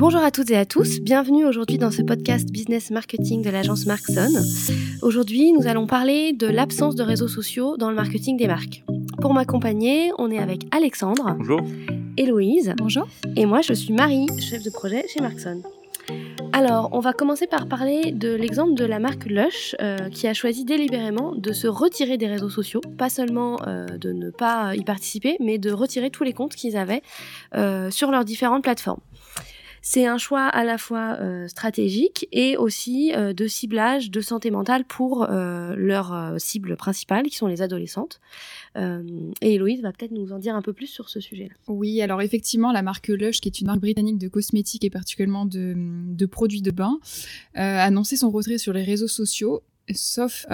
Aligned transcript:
Bonjour 0.00 0.22
à 0.22 0.30
toutes 0.30 0.50
et 0.50 0.56
à 0.56 0.64
tous, 0.64 0.98
bienvenue 1.00 1.44
aujourd'hui 1.44 1.76
dans 1.76 1.90
ce 1.90 2.00
podcast 2.00 2.50
Business 2.50 2.90
Marketing 2.90 3.42
de 3.42 3.50
l'agence 3.50 3.84
Markson. 3.84 4.32
Aujourd'hui, 5.02 5.52
nous 5.52 5.66
allons 5.66 5.86
parler 5.86 6.32
de 6.32 6.46
l'absence 6.46 6.94
de 6.94 7.02
réseaux 7.02 7.28
sociaux 7.28 7.76
dans 7.76 7.90
le 7.90 7.96
marketing 7.96 8.38
des 8.38 8.46
marques. 8.46 8.82
Pour 9.20 9.34
m'accompagner, 9.34 10.10
on 10.16 10.30
est 10.30 10.38
avec 10.38 10.62
Alexandre. 10.70 11.34
Bonjour. 11.36 11.60
Héloïse. 12.16 12.72
Bonjour. 12.78 13.06
Et 13.36 13.44
moi, 13.44 13.60
je 13.60 13.74
suis 13.74 13.92
Marie, 13.92 14.26
chef 14.40 14.62
de 14.62 14.70
projet 14.70 15.04
chez 15.06 15.20
Markson. 15.20 15.60
Alors, 16.52 16.88
on 16.92 17.00
va 17.00 17.12
commencer 17.12 17.46
par 17.46 17.68
parler 17.68 18.10
de 18.12 18.34
l'exemple 18.34 18.74
de 18.74 18.84
la 18.84 18.98
marque 18.98 19.26
Lush, 19.26 19.76
euh, 19.80 20.08
qui 20.10 20.26
a 20.26 20.34
choisi 20.34 20.64
délibérément 20.64 21.34
de 21.34 21.52
se 21.52 21.68
retirer 21.68 22.16
des 22.16 22.26
réseaux 22.26 22.48
sociaux, 22.48 22.80
pas 22.98 23.08
seulement 23.08 23.58
euh, 23.66 23.86
de 23.86 24.12
ne 24.12 24.30
pas 24.30 24.74
y 24.74 24.82
participer, 24.82 25.36
mais 25.40 25.58
de 25.58 25.70
retirer 25.70 26.10
tous 26.10 26.24
les 26.24 26.32
comptes 26.32 26.54
qu'ils 26.54 26.76
avaient 26.76 27.02
euh, 27.54 27.90
sur 27.90 28.10
leurs 28.10 28.24
différentes 28.24 28.62
plateformes. 28.62 29.00
C'est 29.82 30.06
un 30.06 30.18
choix 30.18 30.46
à 30.46 30.64
la 30.64 30.78
fois 30.78 31.16
euh, 31.20 31.48
stratégique 31.48 32.28
et 32.32 32.56
aussi 32.56 33.12
euh, 33.14 33.32
de 33.32 33.46
ciblage 33.46 34.10
de 34.10 34.20
santé 34.20 34.50
mentale 34.50 34.84
pour 34.84 35.24
euh, 35.24 35.74
leur 35.76 36.34
cible 36.38 36.76
principale, 36.76 37.26
qui 37.26 37.36
sont 37.36 37.46
les 37.46 37.62
adolescentes. 37.62 38.20
et 38.76 39.54
Héloïse 39.54 39.82
va 39.82 39.92
peut-être 39.92 40.12
nous 40.12 40.32
en 40.32 40.38
dire 40.38 40.54
un 40.54 40.62
peu 40.62 40.72
plus 40.72 40.86
sur 40.86 41.08
ce 41.08 41.20
sujet-là. 41.20 41.54
Oui, 41.68 42.02
alors 42.02 42.22
effectivement, 42.22 42.72
la 42.72 42.82
marque 42.82 43.08
Lush, 43.08 43.40
qui 43.40 43.48
est 43.48 43.60
une 43.60 43.66
marque 43.66 43.80
britannique 43.80 44.18
de 44.18 44.28
cosmétiques 44.28 44.84
et 44.84 44.90
particulièrement 44.90 45.46
de, 45.46 45.74
de 45.76 46.26
produits 46.26 46.62
de 46.62 46.70
bain, 46.70 46.98
a 47.54 47.82
annoncé 47.84 48.16
son 48.16 48.30
retrait 48.30 48.58
sur 48.58 48.72
les 48.72 48.82
réseaux 48.82 49.08
sociaux, 49.08 49.62
sauf 49.92 50.46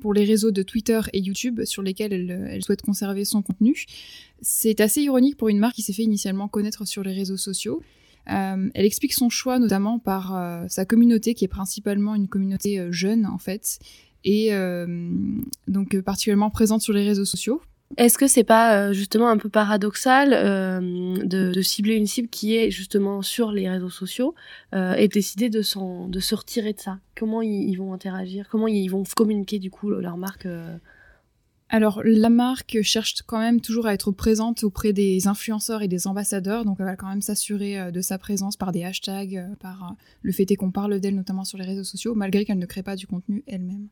pour 0.00 0.14
les 0.14 0.24
réseaux 0.24 0.50
de 0.50 0.62
Twitter 0.62 1.00
et 1.12 1.20
YouTube 1.20 1.64
sur 1.64 1.82
lesquels 1.82 2.12
elle, 2.12 2.62
souhaite 2.62 2.82
conserver 2.82 3.24
son 3.24 3.42
contenu. 3.42 3.84
C'est 4.40 4.80
assez 4.80 5.02
ironique 5.02 5.36
pour 5.36 5.48
une 5.48 5.58
marque 5.58 5.76
qui 5.76 5.82
s'est 5.82 5.92
fait 5.92 6.02
initialement 6.02 6.48
connaître 6.48 6.86
sur 6.86 7.02
les 7.02 7.12
réseaux 7.12 7.36
sociaux. 7.36 7.82
Euh, 8.30 8.70
elle 8.74 8.86
explique 8.86 9.14
son 9.14 9.28
choix 9.28 9.58
notamment 9.58 9.98
par 9.98 10.36
euh, 10.36 10.64
sa 10.68 10.84
communauté 10.84 11.34
qui 11.34 11.44
est 11.44 11.48
principalement 11.48 12.14
une 12.14 12.28
communauté 12.28 12.78
euh, 12.78 12.92
jeune 12.92 13.26
en 13.26 13.38
fait 13.38 13.80
et 14.24 14.52
donc 15.66 16.00
particulièrement 16.02 16.50
présente 16.50 16.80
sur 16.80 16.92
les 16.92 17.02
réseaux 17.02 17.24
sociaux 17.24 17.60
est-ce 17.96 18.16
que 18.16 18.26
c'est 18.26 18.44
pas 18.44 18.76
euh, 18.76 18.92
justement 18.92 19.28
un 19.28 19.36
peu 19.36 19.48
paradoxal 19.48 20.32
euh, 20.32 21.16
de, 21.24 21.52
de, 21.52 21.62
cibler 21.62 21.94
une 21.94 22.06
cible 22.06 22.28
qui 22.28 22.56
est 22.56 22.70
justement 22.70 23.22
sur 23.22 23.52
les 23.52 23.68
réseaux 23.68 23.90
sociaux 23.90 24.34
euh, 24.74 24.94
et 24.94 25.08
décider 25.08 25.50
de, 25.50 25.60
de 26.08 26.20
se 26.20 26.34
retirer 26.34 26.72
de 26.72 26.80
ça? 26.80 26.98
Comment 27.16 27.42
ils, 27.42 27.76
vont 27.76 27.92
interagir? 27.92 28.48
Comment 28.50 28.68
ils 28.68 28.88
vont 28.88 29.02
communiquer 29.16 29.58
du 29.58 29.70
coup 29.70 29.90
leur 29.90 30.16
marque 30.16 30.46
alors, 31.74 32.02
la 32.04 32.28
marque 32.28 32.82
cherche 32.82 33.22
quand 33.26 33.38
même 33.38 33.62
toujours 33.62 33.86
à 33.86 33.94
être 33.94 34.10
présente 34.10 34.62
auprès 34.62 34.92
des 34.92 35.26
influenceurs 35.26 35.80
et 35.80 35.88
des 35.88 36.06
ambassadeurs, 36.06 36.66
donc 36.66 36.76
elle 36.80 36.84
va 36.84 36.96
quand 36.96 37.08
même 37.08 37.22
s'assurer 37.22 37.90
de 37.90 38.00
sa 38.02 38.18
présence 38.18 38.58
par 38.58 38.72
des 38.72 38.84
hashtags, 38.84 39.42
par 39.58 39.94
le 40.20 40.32
fait 40.32 40.44
qu'on 40.54 40.70
parle 40.70 41.00
d'elle 41.00 41.14
notamment 41.14 41.44
sur 41.44 41.56
les 41.56 41.64
réseaux 41.64 41.82
sociaux, 41.82 42.14
malgré 42.14 42.44
qu'elle 42.44 42.58
ne 42.58 42.66
crée 42.66 42.82
pas 42.82 42.94
du 42.94 43.06
contenu 43.06 43.42
elle-même. 43.46 43.88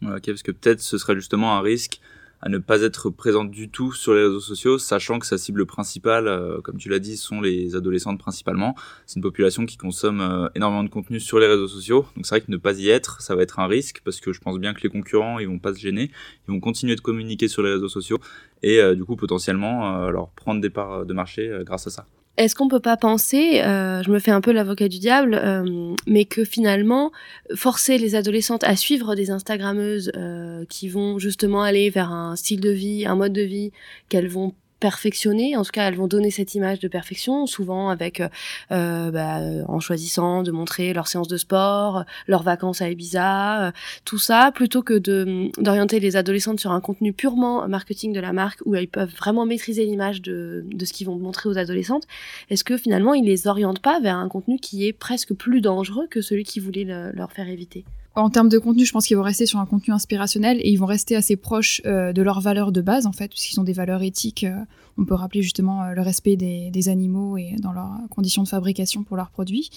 ok, 0.00 0.24
parce 0.24 0.42
que 0.42 0.52
peut-être 0.52 0.80
ce 0.80 0.96
serait 0.96 1.16
justement 1.16 1.54
un 1.54 1.60
risque 1.60 2.00
à 2.40 2.48
ne 2.48 2.58
pas 2.58 2.82
être 2.82 3.10
présente 3.10 3.50
du 3.50 3.68
tout 3.68 3.92
sur 3.92 4.14
les 4.14 4.22
réseaux 4.22 4.40
sociaux, 4.40 4.78
sachant 4.78 5.18
que 5.18 5.26
sa 5.26 5.38
cible 5.38 5.66
principale, 5.66 6.28
euh, 6.28 6.60
comme 6.60 6.76
tu 6.78 6.88
l'as 6.88 6.98
dit, 6.98 7.16
sont 7.16 7.40
les 7.40 7.74
adolescentes 7.74 8.18
principalement. 8.18 8.74
C'est 9.06 9.16
une 9.16 9.22
population 9.22 9.66
qui 9.66 9.76
consomme 9.76 10.20
euh, 10.20 10.48
énormément 10.54 10.84
de 10.84 10.88
contenu 10.88 11.20
sur 11.20 11.38
les 11.38 11.46
réseaux 11.46 11.68
sociaux, 11.68 12.06
donc 12.16 12.26
c'est 12.26 12.36
vrai 12.36 12.40
que 12.40 12.50
ne 12.50 12.56
pas 12.56 12.78
y 12.78 12.88
être, 12.88 13.20
ça 13.20 13.34
va 13.34 13.42
être 13.42 13.58
un 13.58 13.66
risque, 13.66 14.00
parce 14.04 14.20
que 14.20 14.32
je 14.32 14.40
pense 14.40 14.58
bien 14.58 14.74
que 14.74 14.80
les 14.82 14.88
concurrents, 14.88 15.38
ils 15.38 15.48
vont 15.48 15.58
pas 15.58 15.74
se 15.74 15.80
gêner, 15.80 16.10
ils 16.48 16.52
vont 16.52 16.60
continuer 16.60 16.96
de 16.96 17.00
communiquer 17.00 17.48
sur 17.48 17.62
les 17.62 17.72
réseaux 17.72 17.88
sociaux, 17.88 18.18
et 18.62 18.80
euh, 18.80 18.94
du 18.94 19.04
coup 19.04 19.16
potentiellement 19.16 20.08
leur 20.10 20.30
prendre 20.30 20.60
des 20.60 20.70
parts 20.70 21.06
de 21.06 21.14
marché 21.14 21.50
grâce 21.64 21.86
à 21.86 21.90
ça. 21.90 22.06
Est-ce 22.38 22.54
qu'on 22.54 22.68
peut 22.68 22.78
pas 22.78 22.96
penser, 22.96 23.62
euh, 23.62 24.00
je 24.04 24.12
me 24.12 24.20
fais 24.20 24.30
un 24.30 24.40
peu 24.40 24.52
l'avocat 24.52 24.86
du 24.86 25.00
diable, 25.00 25.34
euh, 25.34 25.92
mais 26.06 26.24
que 26.24 26.44
finalement 26.44 27.10
forcer 27.56 27.98
les 27.98 28.14
adolescentes 28.14 28.62
à 28.62 28.76
suivre 28.76 29.16
des 29.16 29.32
Instagrammeuses 29.32 30.12
euh, 30.16 30.64
qui 30.68 30.88
vont 30.88 31.18
justement 31.18 31.62
aller 31.62 31.90
vers 31.90 32.12
un 32.12 32.36
style 32.36 32.60
de 32.60 32.70
vie, 32.70 33.06
un 33.06 33.16
mode 33.16 33.32
de 33.32 33.42
vie 33.42 33.72
qu'elles 34.08 34.28
vont 34.28 34.54
perfectionner. 34.80 35.56
En 35.56 35.64
tout 35.64 35.70
cas, 35.72 35.88
elles 35.88 35.96
vont 35.96 36.06
donner 36.06 36.30
cette 36.30 36.54
image 36.54 36.80
de 36.80 36.88
perfection, 36.88 37.46
souvent 37.46 37.88
avec 37.88 38.20
euh, 38.20 38.28
euh 38.72 39.10
bah, 39.10 39.40
en 39.68 39.80
choisissant 39.80 40.42
de 40.42 40.50
montrer 40.50 40.92
leurs 40.92 41.08
séances 41.08 41.28
de 41.28 41.36
sport, 41.36 42.04
leurs 42.26 42.42
vacances 42.42 42.82
à 42.82 42.90
Ibiza, 42.90 43.68
euh, 43.68 43.72
tout 44.04 44.18
ça, 44.18 44.52
plutôt 44.54 44.82
que 44.82 44.94
de 44.94 45.50
d'orienter 45.58 46.00
les 46.00 46.16
adolescentes 46.16 46.60
sur 46.60 46.72
un 46.72 46.80
contenu 46.80 47.12
purement 47.12 47.66
marketing 47.68 48.12
de 48.12 48.20
la 48.20 48.32
marque 48.32 48.60
où 48.64 48.74
elles 48.74 48.88
peuvent 48.88 49.14
vraiment 49.16 49.46
maîtriser 49.46 49.84
l'image 49.84 50.22
de, 50.22 50.64
de 50.70 50.84
ce 50.84 50.92
qu'ils 50.92 51.06
vont 51.06 51.18
montrer 51.18 51.48
aux 51.48 51.58
adolescentes. 51.58 52.06
Est-ce 52.50 52.64
que 52.64 52.76
finalement, 52.76 53.14
ils 53.14 53.24
les 53.24 53.46
orientent 53.46 53.82
pas 53.82 54.00
vers 54.00 54.16
un 54.16 54.28
contenu 54.28 54.58
qui 54.58 54.86
est 54.86 54.92
presque 54.92 55.34
plus 55.34 55.60
dangereux 55.60 56.06
que 56.08 56.20
celui 56.20 56.44
qui 56.44 56.60
voulait 56.60 56.84
leur 56.84 57.32
faire 57.32 57.48
éviter? 57.48 57.84
En 58.14 58.30
termes 58.30 58.48
de 58.48 58.58
contenu, 58.58 58.84
je 58.84 58.92
pense 58.92 59.06
qu'ils 59.06 59.16
vont 59.16 59.22
rester 59.22 59.46
sur 59.46 59.58
un 59.58 59.66
contenu 59.66 59.94
inspirationnel 59.94 60.58
et 60.60 60.70
ils 60.70 60.76
vont 60.76 60.86
rester 60.86 61.14
assez 61.14 61.36
proches 61.36 61.80
euh, 61.86 62.12
de 62.12 62.22
leurs 62.22 62.40
valeurs 62.40 62.72
de 62.72 62.80
base, 62.80 63.06
en 63.06 63.12
fait, 63.12 63.28
puisqu'ils 63.28 63.60
ont 63.60 63.64
des 63.64 63.72
valeurs 63.72 64.02
éthiques. 64.02 64.44
Euh, 64.44 64.64
on 64.96 65.04
peut 65.04 65.14
rappeler 65.14 65.42
justement 65.42 65.84
euh, 65.84 65.94
le 65.94 66.02
respect 66.02 66.36
des, 66.36 66.88
animaux 66.88 67.36
et 67.36 67.54
dans 67.60 67.72
leurs 67.72 67.92
conditions 68.10 68.42
de 68.42 68.48
fabrication 68.48 69.04
pour 69.04 69.16
leurs 69.16 69.30
produits. 69.30 69.70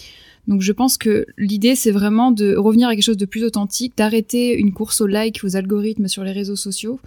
Donc 0.48 0.62
je 0.62 0.72
pense 0.72 0.98
que 0.98 1.28
l'idée, 1.38 1.76
c'est 1.76 1.92
vraiment 1.92 2.32
de 2.32 2.56
revenir 2.56 2.88
à 2.88 2.96
quelque 2.96 3.04
chose 3.04 3.18
de 3.18 3.26
plus 3.26 3.44
authentique, 3.44 3.96
d'arrêter 3.98 4.58
une 4.58 4.74
course 4.74 5.02
aux 5.02 5.08
likes, 5.08 5.44
aux 5.44 5.56
algorithmes 5.56 6.08
sur 6.08 6.24
les 6.24 6.32
réseaux 6.32 6.56
sociaux, 6.56 7.00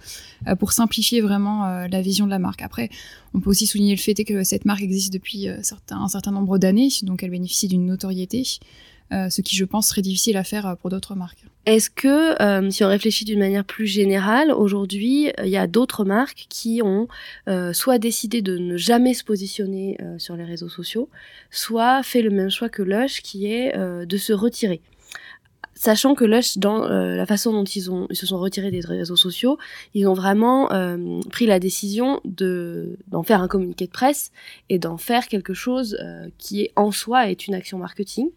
pour 0.59 0.73
simplifier 0.73 1.21
vraiment 1.21 1.87
la 1.87 2.01
vision 2.01 2.25
de 2.25 2.31
la 2.31 2.39
marque. 2.39 2.61
Après, 2.61 2.89
on 3.33 3.39
peut 3.39 3.49
aussi 3.49 3.65
souligner 3.65 3.95
le 3.95 3.99
fait 3.99 4.13
que 4.13 4.43
cette 4.43 4.65
marque 4.65 4.83
existe 4.83 5.11
depuis 5.11 5.47
un 5.47 6.07
certain 6.07 6.31
nombre 6.31 6.57
d'années, 6.57 6.89
donc 7.03 7.23
elle 7.23 7.31
bénéficie 7.31 7.67
d'une 7.67 7.85
notoriété. 7.85 8.43
Euh, 9.11 9.29
ce 9.29 9.41
qui 9.41 9.55
je 9.55 9.65
pense 9.65 9.89
serait 9.89 10.01
difficile 10.01 10.35
à 10.35 10.43
faire 10.43 10.65
euh, 10.65 10.75
pour 10.75 10.89
d'autres 10.89 11.13
marques. 11.13 11.45
Est-ce 11.67 11.91
que, 11.91 12.41
euh, 12.41 12.69
si 12.71 12.83
on 12.83 12.87
réfléchit 12.87 13.23
d'une 13.23 13.39
manière 13.39 13.63
plus 13.63 13.85
générale, 13.85 14.51
aujourd'hui, 14.51 15.31
il 15.43 15.49
y 15.49 15.57
a 15.57 15.67
d'autres 15.67 16.05
marques 16.05 16.45
qui 16.49 16.81
ont 16.83 17.07
soit 17.73 17.97
décidé 17.97 18.41
de 18.41 18.57
ne 18.57 18.77
jamais 18.77 19.13
se 19.13 19.23
positionner 19.23 19.97
sur 20.17 20.35
les 20.35 20.43
réseaux 20.43 20.69
sociaux, 20.69 21.09
soit 21.49 22.03
fait 22.03 22.21
le 22.21 22.29
même 22.29 22.49
choix 22.49 22.69
que 22.69 22.81
Lush, 22.83 23.21
qui 23.21 23.47
est 23.47 23.75
de 23.75 24.17
se 24.17 24.33
retirer? 24.33 24.81
Sachant 25.75 26.15
que 26.15 26.23
Lush, 26.23 26.57
dans 26.57 26.83
euh, 26.83 27.15
la 27.15 27.25
façon 27.25 27.51
dont 27.51 27.63
ils, 27.63 27.91
ont, 27.91 28.07
ils 28.09 28.15
se 28.15 28.25
sont 28.25 28.39
retirés 28.39 28.71
des 28.71 28.79
réseaux 28.79 29.15
sociaux, 29.15 29.57
ils 29.93 30.07
ont 30.07 30.13
vraiment 30.13 30.71
euh, 30.71 31.19
pris 31.29 31.45
la 31.45 31.59
décision 31.59 32.21
de 32.23 32.97
d'en 33.09 33.23
faire 33.23 33.41
un 33.41 33.47
communiqué 33.47 33.85
de 33.85 33.91
presse 33.91 34.31
et 34.69 34.79
d'en 34.79 34.97
faire 34.97 35.27
quelque 35.27 35.53
chose 35.53 35.97
euh, 36.01 36.27
qui 36.37 36.61
est 36.61 36.71
en 36.75 36.91
soi 36.91 37.29
est 37.29 37.47
une 37.47 37.53
action 37.53 37.77
marketing. 37.77 38.29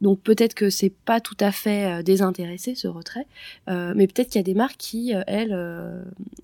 Donc 0.00 0.20
peut-être 0.20 0.54
que 0.54 0.70
c'est 0.70 0.92
pas 0.92 1.20
tout 1.20 1.36
à 1.40 1.50
fait 1.50 2.02
désintéressé 2.02 2.74
ce 2.74 2.88
retrait, 2.88 3.26
mais 3.68 4.06
peut-être 4.06 4.28
qu'il 4.28 4.38
y 4.38 4.40
a 4.40 4.42
des 4.42 4.54
marques 4.54 4.76
qui 4.76 5.12
elles 5.26 5.54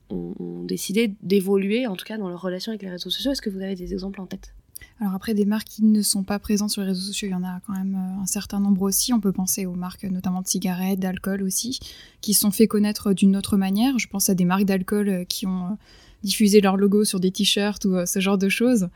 ont, 0.09 0.35
ont 0.39 0.65
décidé 0.65 1.13
d'évoluer, 1.23 1.87
en 1.87 1.97
tout 1.97 2.07
cas 2.07 2.17
dans 2.17 2.29
leur 2.29 2.41
relation 2.41 2.71
avec 2.71 2.83
les 2.83 2.91
réseaux 2.91 3.11
sociaux. 3.11 3.33
Est-ce 3.33 3.43
que 3.43 3.51
vous 3.51 3.61
avez 3.61 3.75
des 3.75 3.93
exemples 3.93 4.21
en 4.21 4.27
tête? 4.27 4.55
Alors 5.01 5.15
après, 5.15 5.33
des 5.35 5.45
marques 5.45 5.69
qui 5.69 5.85
ne 5.85 6.03
sont 6.03 6.25
pas 6.25 6.41
présentes 6.41 6.71
sur 6.71 6.83
les 6.83 6.89
réseaux 6.89 7.07
sociaux, 7.07 7.29
il 7.29 7.31
y 7.31 7.35
en 7.35 7.45
a 7.45 7.61
quand 7.67 7.73
même 7.73 7.95
euh, 7.95 8.23
un 8.23 8.27
certain 8.27 8.59
nombre 8.59 8.83
aussi. 8.83 9.13
On 9.13 9.21
peut 9.21 9.33
penser 9.33 9.65
aux 9.65 9.75
marques 9.75 10.03
notamment 10.05 10.43
de 10.43 10.49
cigarettes, 10.49 10.99
d'alcool 10.99 11.43
aussi, 11.43 11.79
qui 12.21 12.35
sont 12.35 12.51
fait 12.51 12.67
connaître 12.67 13.13
d'une 13.13 13.37
autre 13.37 13.57
manière. 13.57 13.97
Je 13.99 14.09
pense 14.09 14.29
à 14.29 14.35
des 14.35 14.45
marques 14.45 14.65
d'alcool 14.65 15.09
euh, 15.09 15.25
qui 15.25 15.47
ont 15.47 15.67
euh, 15.67 15.75
diffusé 16.25 16.61
leur 16.61 16.77
logo 16.77 17.05
sur 17.05 17.21
des 17.21 17.31
t-shirts 17.31 17.85
ou 17.85 17.95
ce 18.05 18.19
genre 18.19 18.39
de 18.39 18.49
choses 18.49 18.89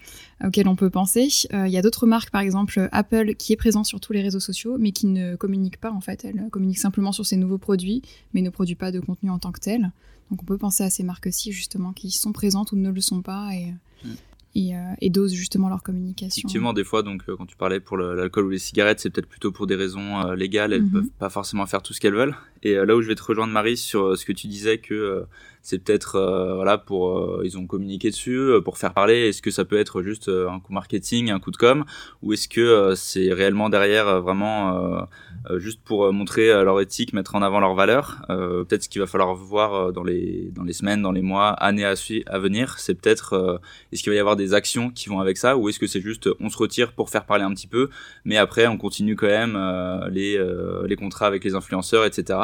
auxquelles 0.44 0.66
on 0.66 0.74
peut 0.74 0.90
penser. 0.90 1.28
Il 1.52 1.68
y 1.68 1.76
a 1.76 1.80
d'autres 1.80 2.04
marques, 2.04 2.30
par 2.30 2.40
exemple 2.40 2.88
Apple, 2.90 3.36
qui 3.36 3.52
est 3.52 3.56
présent 3.56 3.84
sur 3.84 4.00
tous 4.00 4.12
les 4.12 4.22
réseaux 4.22 4.40
sociaux, 4.40 4.76
mais 4.76 4.90
qui 4.90 5.06
ne 5.06 5.36
communique 5.36 5.76
pas 5.76 5.92
en 5.92 6.00
fait. 6.00 6.24
Elle 6.24 6.48
communique 6.50 6.78
simplement 6.78 7.12
sur 7.12 7.24
ses 7.24 7.36
nouveaux 7.36 7.58
produits, 7.58 8.02
mais 8.34 8.42
ne 8.42 8.50
produit 8.50 8.74
pas 8.74 8.90
de 8.90 8.98
contenu 8.98 9.30
en 9.30 9.38
tant 9.38 9.52
que 9.52 9.60
tel. 9.60 9.92
Donc 10.32 10.42
on 10.42 10.44
peut 10.44 10.58
penser 10.58 10.82
à 10.82 10.90
ces 10.90 11.04
marques-ci 11.04 11.52
justement 11.52 11.92
qui 11.92 12.10
sont 12.10 12.32
présentes 12.32 12.72
ou 12.72 12.76
ne 12.76 12.90
le 12.90 13.00
sont 13.00 13.22
pas 13.22 13.50
et 13.55 13.72
mm 14.05 14.10
et, 14.54 14.76
euh, 14.76 14.78
et 15.00 15.10
dosent 15.10 15.32
justement 15.32 15.69
leur 15.69 15.82
communication. 15.82 16.40
Effectivement, 16.40 16.72
des 16.72 16.84
fois, 16.84 17.02
donc 17.02 17.22
euh, 17.28 17.37
quand 17.37 17.46
tu 17.46 17.56
parlais 17.56 17.81
pour 17.81 17.96
l'alcool 17.96 18.46
ou 18.46 18.50
les 18.50 18.58
cigarettes, 18.58 19.00
c'est 19.00 19.10
peut-être 19.10 19.28
plutôt 19.28 19.52
pour 19.52 19.66
des 19.66 19.76
raisons 19.76 20.20
euh, 20.20 20.34
légales. 20.34 20.72
Elles 20.72 20.82
ne 20.82 20.87
mhm. 20.87 20.93
peuvent 20.93 21.10
pas 21.19 21.31
forcément 21.31 21.66
faire 21.66 21.82
tout 21.82 21.94
ce 21.94 22.00
qu'elles 22.00 22.14
veulent. 22.14 22.37
Et 22.62 22.75
là 22.75 22.94
où 22.94 23.02
je 23.02 23.08
vais 23.08 23.14
te 23.14 23.22
rejoindre, 23.22 23.52
Marie, 23.52 23.76
sur 23.76 24.16
ce 24.16 24.25
que 24.25 24.32
tu 24.32 24.46
disais 24.46 24.78
que 24.78 25.25
c'est 25.62 25.81
peut-être 25.81 26.52
voilà 26.54 26.78
pour 26.78 27.43
ils 27.44 27.58
ont 27.58 27.66
communiqué 27.66 28.10
dessus 28.10 28.52
pour 28.64 28.78
faire 28.78 28.94
parler. 28.94 29.28
Est-ce 29.28 29.43
que 29.43 29.50
ça 29.50 29.64
peut 29.64 29.78
être 29.78 30.02
juste 30.02 30.28
un 30.28 30.60
coup 30.60 30.72
marketing, 30.72 31.31
un 31.31 31.40
coup 31.40 31.50
de 31.50 31.56
com, 31.56 31.84
ou 32.22 32.34
est-ce 32.34 32.46
que 32.46 32.94
c'est 32.94 33.32
réellement 33.32 33.69
derrière 33.69 34.22
vraiment 34.22 35.08
juste 35.56 35.81
pour 35.85 36.12
montrer 36.12 36.49
leur 36.49 36.81
éthique, 36.81 37.12
mettre 37.12 37.35
en 37.35 37.43
avant 37.43 37.61
leurs 37.61 37.75
valeurs. 37.75 38.23
Peut-être 38.29 38.85
ce 38.85 38.89
qu'il 38.89 39.00
va 39.00 39.06
falloir 39.06 39.35
voir 39.35 39.93
dans 39.93 40.05
les 40.05 40.50
dans 40.55 40.62
les 40.62 40.73
semaines, 40.73 41.03
dans 41.03 41.12
les 41.12 41.23
mois, 41.23 41.50
années 41.50 41.85
à, 41.85 41.94
à 42.27 42.39
venir, 42.39 42.79
c'est 42.79 42.94
peut-être 42.94 43.61
est-ce 43.93 44.03
qu'il 44.03 44.11
va 44.11 44.17
y 44.17 44.21
avoir 44.21 44.37
des 44.37 44.55
actions 44.55 44.91
qui 44.91 45.09
vont 45.09 45.21
avec 45.21 45.37
ça 45.37 45.56
ou 45.56 45.69
est-ce 45.69 45.79
que 45.79 45.87
c'est 45.87 46.00
juste 46.00 46.29
on 46.41 46.49
se 46.49 46.56
retire 46.56 46.93
pour 46.93 47.11
faire 47.11 47.25
parler 47.25 47.44
un 47.44 47.53
petit 47.53 47.67
peu 47.67 47.89
mais 48.25 48.37
après 48.37 48.67
on 48.67 48.77
continue 48.77 49.17
quand 49.17 49.27
même 49.27 49.56
euh, 49.56 50.09
les, 50.09 50.37
euh, 50.37 50.87
les 50.87 50.97
contrats 50.97 51.27
avec 51.27 51.44
les 51.44 51.55
influenceurs 51.55 52.05
etc 52.05 52.41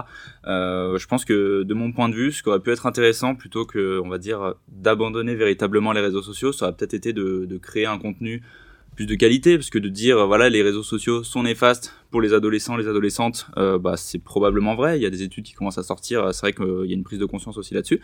euh, 0.46 0.98
je 0.98 1.06
pense 1.06 1.24
que 1.24 1.62
de 1.62 1.74
mon 1.74 1.92
point 1.92 2.08
de 2.08 2.14
vue 2.14 2.32
ce 2.32 2.42
qui 2.42 2.48
aurait 2.48 2.60
pu 2.60 2.70
être 2.70 2.86
intéressant 2.86 3.34
plutôt 3.34 3.66
que 3.66 4.00
on 4.04 4.08
va 4.08 4.18
dire 4.18 4.54
d'abandonner 4.68 5.34
véritablement 5.34 5.92
les 5.92 6.00
réseaux 6.00 6.22
sociaux 6.22 6.52
ça 6.52 6.66
aurait 6.66 6.76
peut-être 6.76 6.94
été 6.94 7.12
de, 7.12 7.46
de 7.46 7.58
créer 7.58 7.86
un 7.86 7.98
contenu 7.98 8.42
plus 8.98 9.06
de 9.06 9.14
qualité 9.14 9.56
parce 9.56 9.70
que 9.70 9.78
de 9.78 9.88
dire 9.88 10.26
voilà 10.26 10.50
les 10.50 10.60
réseaux 10.60 10.82
sociaux 10.82 11.22
sont 11.22 11.44
néfastes 11.44 11.94
pour 12.10 12.20
les 12.20 12.32
adolescents 12.32 12.76
les 12.76 12.88
adolescentes 12.88 13.46
bah 13.56 13.94
c'est 13.96 14.18
probablement 14.18 14.74
vrai 14.74 14.98
il 14.98 15.02
y 15.04 15.06
a 15.06 15.10
des 15.10 15.22
études 15.22 15.44
qui 15.44 15.52
commencent 15.52 15.78
à 15.78 15.84
sortir 15.84 16.34
c'est 16.34 16.40
vrai 16.40 16.52
qu'il 16.52 16.90
y 16.90 16.90
a 16.90 16.94
une 16.94 17.04
prise 17.04 17.20
de 17.20 17.24
conscience 17.24 17.56
aussi 17.58 17.74
là-dessus 17.74 18.00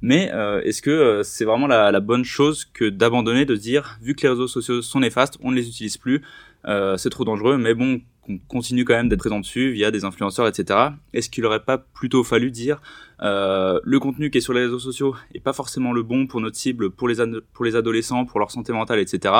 mais 0.00 0.32
est-ce 0.64 0.80
que 0.80 1.20
c'est 1.22 1.44
vraiment 1.44 1.66
la, 1.66 2.00
bonne 2.00 2.24
chose 2.24 2.64
que 2.64 2.88
d'abandonner 2.88 3.44
de 3.44 3.56
dire 3.56 3.98
vu 4.00 4.14
que 4.14 4.22
les 4.22 4.30
réseaux 4.30 4.48
sociaux 4.48 4.80
sont 4.80 5.00
néfastes 5.00 5.36
on 5.42 5.50
ne 5.50 5.56
les 5.56 5.68
utilise 5.68 5.98
plus 5.98 6.22
c'est 6.96 7.10
trop 7.10 7.26
dangereux 7.26 7.58
mais 7.58 7.74
bon 7.74 8.00
qu'on 8.28 8.38
continue 8.38 8.84
quand 8.84 8.94
même 8.94 9.08
d'être 9.08 9.20
présent 9.20 9.40
dessus 9.40 9.72
via 9.72 9.90
des 9.90 10.04
influenceurs, 10.04 10.46
etc. 10.46 10.78
Est-ce 11.14 11.30
qu'il 11.30 11.44
aurait 11.46 11.64
pas 11.64 11.78
plutôt 11.78 12.22
fallu 12.24 12.50
dire 12.50 12.80
euh, 13.20 13.80
le 13.82 13.98
contenu 13.98 14.30
qui 14.30 14.38
est 14.38 14.40
sur 14.40 14.52
les 14.52 14.62
réseaux 14.62 14.78
sociaux 14.78 15.14
est 15.34 15.40
pas 15.40 15.52
forcément 15.52 15.92
le 15.92 16.02
bon 16.02 16.26
pour 16.26 16.40
notre 16.40 16.56
cible, 16.56 16.90
pour 16.90 17.08
les, 17.08 17.16
pour 17.52 17.64
les 17.64 17.76
adolescents, 17.76 18.24
pour 18.24 18.38
leur 18.38 18.50
santé 18.50 18.72
mentale, 18.72 19.00
etc. 19.00 19.34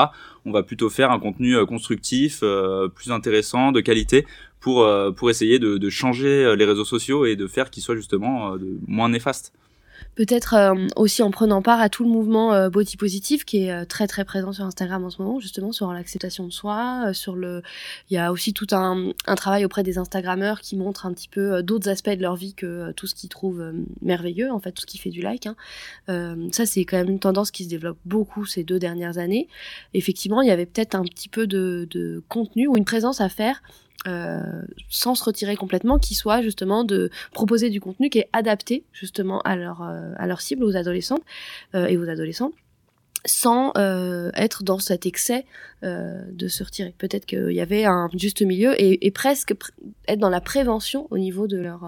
On 0.45 0.51
va 0.51 0.63
plutôt 0.63 0.89
faire 0.89 1.11
un 1.11 1.19
contenu 1.19 1.55
euh, 1.55 1.65
constructif, 1.65 2.39
euh, 2.43 2.89
plus 2.89 3.11
intéressant, 3.11 3.71
de 3.71 3.79
qualité, 3.79 4.25
pour, 4.59 4.83
euh, 4.83 5.11
pour 5.11 5.29
essayer 5.29 5.59
de, 5.59 5.77
de, 5.77 5.89
changer 5.89 6.55
les 6.55 6.65
réseaux 6.65 6.85
sociaux 6.85 7.25
et 7.25 7.35
de 7.35 7.47
faire 7.47 7.69
qu'ils 7.69 7.83
soient 7.83 7.95
justement 7.95 8.55
moins 8.87 9.09
néfastes 9.09 9.53
peut-être 10.15 10.53
euh, 10.53 10.87
aussi 10.95 11.23
en 11.23 11.31
prenant 11.31 11.61
part 11.61 11.79
à 11.79 11.89
tout 11.89 12.03
le 12.03 12.09
mouvement 12.09 12.53
euh, 12.53 12.69
body 12.69 12.97
positive 12.97 13.45
qui 13.45 13.65
est 13.65 13.71
euh, 13.71 13.85
très 13.85 14.07
très 14.07 14.25
présent 14.25 14.51
sur 14.51 14.65
Instagram 14.65 15.03
en 15.03 15.09
ce 15.09 15.21
moment, 15.21 15.39
justement 15.39 15.71
sur 15.71 15.91
l'acceptation 15.93 16.45
de 16.45 16.51
soi, 16.51 17.13
sur 17.13 17.35
le, 17.35 17.61
il 18.09 18.15
y 18.15 18.17
a 18.17 18.31
aussi 18.31 18.53
tout 18.53 18.67
un, 18.71 19.11
un 19.27 19.35
travail 19.35 19.65
auprès 19.65 19.83
des 19.83 19.97
Instagrammeurs 19.97 20.61
qui 20.61 20.75
montrent 20.75 21.05
un 21.05 21.13
petit 21.13 21.29
peu 21.29 21.63
d'autres 21.63 21.89
aspects 21.89 22.09
de 22.09 22.21
leur 22.21 22.35
vie 22.35 22.53
que 22.53 22.91
tout 22.93 23.07
ce 23.07 23.15
qu'ils 23.15 23.29
trouvent 23.29 23.73
merveilleux, 24.01 24.51
en 24.51 24.59
fait 24.59 24.71
tout 24.71 24.81
ce 24.81 24.85
qui 24.85 24.97
fait 24.97 25.09
du 25.09 25.21
like. 25.21 25.47
Hein. 25.47 25.55
ça 26.51 26.65
c'est 26.65 26.83
quand 26.85 26.97
même 26.97 27.09
une 27.09 27.19
tendance 27.19 27.51
qui 27.51 27.63
se 27.63 27.69
développe 27.69 27.97
beaucoup 28.05 28.45
ces 28.45 28.63
deux 28.63 28.79
dernières 28.79 29.17
années. 29.17 29.47
Effectivement, 29.93 30.41
il 30.41 30.47
y 30.47 30.51
avait 30.51 30.65
peut-être 30.65 30.95
un 30.95 31.03
petit 31.03 31.29
peu 31.29 31.47
de, 31.47 31.87
de 31.89 32.23
contenu 32.27 32.67
ou 32.67 32.77
une 32.77 32.85
présence 32.85 33.21
à 33.21 33.29
faire 33.29 33.61
euh, 34.07 34.61
sans 34.89 35.13
se 35.13 35.23
retirer 35.23 35.57
complètement, 35.57 35.99
qui 35.99 36.15
soit 36.15 36.41
justement 36.41 36.85
de 36.85 37.09
proposer 37.33 37.69
du 37.69 37.81
contenu 37.81 38.09
qui 38.09 38.19
est 38.19 38.29
adapté 38.31 38.85
justement 38.93 39.41
à 39.41 39.57
leur, 39.57 39.81
euh, 39.81 40.35
cible, 40.37 40.63
aux 40.63 40.77
adolescents 40.77 41.19
euh, 41.75 41.85
et 41.87 41.97
aux 41.97 42.07
adolescents 42.07 42.51
sans 43.25 43.73
être 43.75 44.63
dans 44.63 44.79
cet 44.79 45.05
excès 45.05 45.45
de 45.81 46.47
se 46.47 46.63
retirer. 46.63 46.93
Peut-être 46.97 47.25
qu'il 47.25 47.51
y 47.51 47.61
avait 47.61 47.85
un 47.85 48.09
juste 48.13 48.41
milieu 48.41 48.79
et, 48.81 49.05
et 49.05 49.11
presque 49.11 49.53
être 50.07 50.19
dans 50.19 50.29
la 50.29 50.41
prévention 50.41 51.07
au 51.09 51.17
niveau 51.17 51.47
de 51.47 51.57
leur 51.57 51.83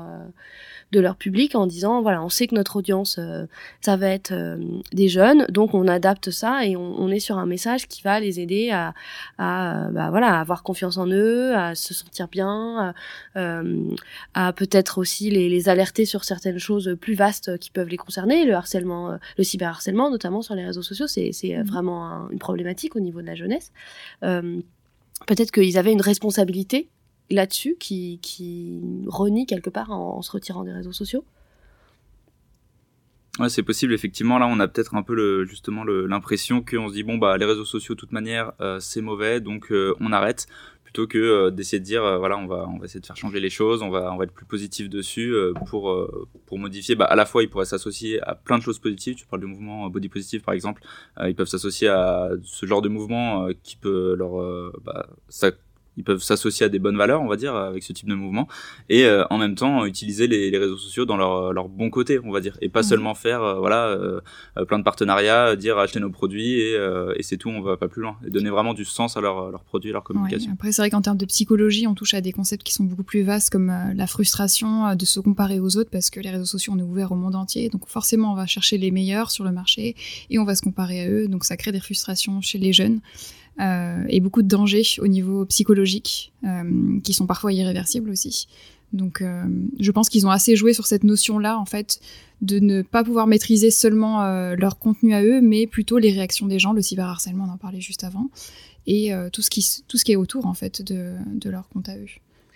de 0.92 1.00
leur 1.00 1.16
public 1.16 1.56
en 1.56 1.68
disant 1.68 2.02
voilà 2.02 2.22
on 2.24 2.30
sait 2.30 2.48
que 2.48 2.56
notre 2.56 2.76
audience 2.76 3.18
euh, 3.18 3.46
ça 3.80 3.96
va 3.96 4.10
être 4.10 4.34
euh, 4.34 4.58
des 4.92 5.08
jeunes 5.08 5.46
donc 5.50 5.74
on 5.74 5.88
adapte 5.88 6.32
ça 6.32 6.66
et 6.66 6.76
on, 6.76 7.00
on, 7.00 7.10
est 7.10 7.20
sur 7.20 7.38
un 7.38 7.46
message 7.46 7.88
qui 7.88 8.02
va 8.02 8.20
les 8.20 8.40
aider 8.40 8.72
à, 8.72 8.94
à 9.38 9.90
bah, 9.92 10.10
voilà 10.10 10.36
à 10.36 10.42
avoir 10.42 10.64
confiance 10.64 10.98
en 10.98 11.08
eux 11.08 11.56
à 11.56 11.76
se 11.76 11.94
sentir 11.94 12.28
bien 12.28 12.94
à, 13.36 13.40
euh, 13.40 13.96
à 14.34 14.52
peut-être 14.52 14.98
aussi 14.98 15.30
les, 15.30 15.48
les, 15.48 15.70
alerter 15.70 16.06
sur 16.06 16.26
certaines 16.26 16.60
choses 16.60 16.98
plus 17.00 17.14
vastes 17.14 17.58
qui 17.60 17.72
peuvent 17.72 17.88
les 17.88 17.98
concerner 17.98 18.44
le 18.44 18.54
harcèlement 18.54 19.18
le 19.38 19.44
cyberharcèlement 19.44 20.10
notamment 20.10 20.42
sur 20.42 20.56
les 20.56 20.66
réseaux 20.66 20.82
sociaux 20.82 21.08
c'est 21.08 21.32
c'est 21.32 21.58
mmh. 21.58 21.64
vraiment 21.64 22.30
une 22.32 22.40
problématique 22.40 22.96
au 22.96 23.00
niveau 23.00 23.22
de 23.22 23.28
la 23.28 23.36
jeunesse 23.36 23.72
peut-être 24.22 25.52
qu'ils 25.52 25.78
avaient 25.78 25.92
une 25.92 26.02
responsabilité 26.02 26.90
là-dessus 27.30 27.76
qui, 27.80 28.82
renie 29.08 29.46
quelque 29.46 29.70
part 29.70 29.92
en, 29.92 30.22
se 30.22 30.32
retirant 30.32 30.64
des 30.64 30.74
réseaux 30.74 30.94
sociaux 30.94 31.24
c'est 33.48 33.64
possible 33.64 33.94
effectivement. 33.94 34.38
Là, 34.38 34.48
on 34.48 34.60
a 34.60 34.68
peut-être 34.68 34.94
un 34.96 35.04
peu 35.04 35.46
justement 35.46 35.84
l'impression 35.84 36.62
qu'on 36.62 36.90
se 36.90 36.94
dit 36.94 37.04
bon 37.04 37.18
bah 37.18 37.38
les 37.38 37.46
réseaux 37.46 37.66
sociaux, 37.66 37.96
de 37.96 38.00
toute 38.00 38.12
manière, 38.12 38.52
euh, 38.60 38.80
c'est 38.80 39.02
mauvais, 39.02 39.40
donc 39.40 39.72
euh, 39.72 39.96
on 40.00 40.12
arrête, 40.12 40.48
plutôt 40.92 41.08
que 41.08 41.18
euh, 41.18 41.52
d'essayer 41.52 41.80
de 41.80 41.86
dire 41.86 42.02
voilà 42.20 42.38
on 42.38 42.48
va 42.48 42.68
on 42.68 42.78
va 42.78 42.86
essayer 42.86 43.00
de 43.00 43.06
faire 43.06 43.16
changer 43.16 43.40
les 43.40 43.50
choses, 43.50 43.82
on 43.82 43.90
va 43.90 44.12
on 44.14 44.18
va 44.18 44.26
être 44.26 44.34
plus 44.34 44.46
positif 44.46 44.90
dessus 44.90 45.34
pour 45.68 45.96
pour 46.46 46.60
modifier. 46.60 46.96
Bah, 46.96 47.06
à 47.06 47.16
la 47.16 47.26
fois, 47.26 47.44
ils 47.44 47.50
pourraient 47.50 47.66
s'associer 47.66 48.22
à 48.22 48.36
plein 48.36 48.58
de 48.58 48.64
choses 48.64 48.80
positives. 48.80 49.16
Tu 49.16 49.26
parles 49.26 49.42
du 49.42 49.48
mouvement 49.48 49.90
body 49.90 50.10
positive 50.10 50.42
par 50.42 50.54
exemple. 50.54 50.84
ils 51.26 51.36
peuvent 51.36 51.48
s'associer 51.48 51.88
à 51.88 52.30
ce 52.44 52.66
genre 52.66 52.82
de 52.82 52.90
mouvement 52.90 53.48
qui 53.64 53.78
peut 53.78 54.16
leur 54.18 54.72
bah, 54.84 55.08
ils 55.98 56.04
peuvent 56.04 56.22
s'associer 56.22 56.66
à 56.66 56.70
des 56.70 56.80
bonnes 56.80 56.98
valeurs, 56.98 57.22
on 57.22 57.28
va 57.28 57.36
dire, 57.36 57.56
avec 57.56 57.84
ce 57.84 57.92
type 57.94 58.08
de 58.08 58.16
mouvement, 58.16 58.48
et 58.90 59.06
euh, 59.06 59.26
en 59.30 59.38
même 59.38 59.56
temps 59.56 59.86
utiliser 59.86 60.28
les, 60.28 60.50
les, 60.50 60.58
réseaux 60.58 60.78
sociaux 60.78 61.06
dans 61.06 61.18
leur, 61.18 61.54
leur 61.54 61.68
bon 61.68 61.90
côté, 61.90 62.20
on 62.24 62.32
va 62.32 62.40
dire, 62.40 62.58
et 62.62 62.70
pas 62.70 62.84
seulement 62.84 63.14
faire, 63.14 63.44
euh, 63.44 63.60
voilà, 63.60 63.88
euh, 63.88 64.22
plein 64.68 64.80
de 64.80 64.84
partenariats, 64.84 65.56
dire 65.56 65.78
acheter 65.78 66.00
nos 66.00 66.10
produits 66.10 66.60
et, 66.60 66.78
et 67.16 67.24
c'est 67.24 67.38
tout, 67.38 67.50
on 67.50 67.62
va 67.62 67.78
pas 67.78 67.88
plus 67.88 68.02
loin, 68.02 68.18
et 68.26 68.30
donner 68.30 68.50
vraiment 68.50 68.74
du 68.74 68.86
sens 68.86 69.18
à 69.18 69.22
leurs 69.22 69.52
leur 69.52 69.64
produits, 69.64 69.92
leur 69.92 70.04
communication. 70.04 70.52
Après, 70.54 70.72
c'est 70.72 70.82
vrai 70.82 70.90
qu'en 70.90 71.02
termes 71.02 71.18
de 71.18 71.26
psychologie, 71.26 71.88
on 71.88 71.94
touche 71.94 72.14
à 72.14 72.22
des 72.22 72.32
concepts 72.32 72.64
qui 72.64 72.74
sont 72.74 72.84
beaucoup 72.84 73.04
plus 73.04 73.24
vastes, 73.24 73.50
comme 73.50 73.74
la 73.94 74.08
frustration 74.08 74.96
de 74.96 75.06
se 75.06 75.20
comparer 75.20 75.60
aux 75.60 75.78
autres, 75.78 75.90
parce 75.90 76.10
que 76.10 76.20
les 76.20 76.30
réseaux 76.30 76.46
sociaux, 76.46 76.74
on 76.76 76.80
est 76.80 76.84
ouvert 76.84 77.12
au 77.12 77.16
monde 77.16 77.36
entier, 77.36 77.70
donc 77.70 77.88
forcément, 77.88 78.32
on 78.32 78.36
va 78.36 78.46
chercher 78.46 78.78
les 78.78 78.92
meilleurs 78.92 79.32
sur 79.32 79.44
le 79.44 79.52
marché 79.52 79.96
et 80.30 80.40
on 80.40 80.46
va 80.46 80.56
se 80.56 80.62
comparer 80.62 81.02
à 81.02 81.10
eux, 81.10 81.28
donc 81.28 81.44
ça 81.44 81.58
crée 81.58 81.72
des 81.72 81.80
frustrations 81.80 82.42
chez 82.42 82.58
les 82.58 82.74
jeunes. 82.74 83.02
Euh, 83.60 84.04
et 84.08 84.22
beaucoup 84.22 84.42
de 84.42 84.48
dangers 84.48 84.84
au 85.00 85.08
niveau 85.08 85.46
psychologique, 85.46 86.32
euh, 86.46 87.00
qui 87.04 87.14
sont 87.14 87.28
parfois 87.28 87.52
irréversibles 87.52 88.10
aussi. 88.10 88.48
Donc 88.94 89.22
euh, 89.22 89.44
je 89.80 89.92
pense 89.92 90.10
qu'ils 90.10 90.26
ont 90.26 90.32
assez 90.32 90.56
joué 90.56 90.74
sur 90.74 90.88
cette 90.88 91.04
notion-là, 91.04 91.60
en 91.60 91.66
fait, 91.66 92.00
de 92.42 92.60
ne 92.60 92.82
pas 92.82 93.04
pouvoir 93.04 93.28
maîtriser 93.28 93.70
seulement 93.70 94.26
leur 94.56 94.80
contenu 94.80 95.14
à 95.14 95.24
eux, 95.24 95.42
mais 95.42 95.68
plutôt 95.68 96.00
les 96.00 96.12
réactions 96.12 96.48
des 96.48 96.60
gens, 96.60 96.74
le 96.74 96.82
cyberharcèlement, 96.82 97.46
on 97.48 97.54
en 97.54 97.58
parlait 97.58 97.82
juste 97.82 98.04
avant, 98.04 98.30
et 98.88 99.12
tout, 99.32 99.44
ce 99.44 99.50
qui, 99.52 100.12
est 100.12 100.16
autour, 100.16 100.48
en 100.48 100.56
fait, 100.56 100.82
de, 100.82 101.14
de 101.36 101.50
leur 101.52 101.70
compte 101.70 101.88
à 101.88 101.96
eux 101.98 102.08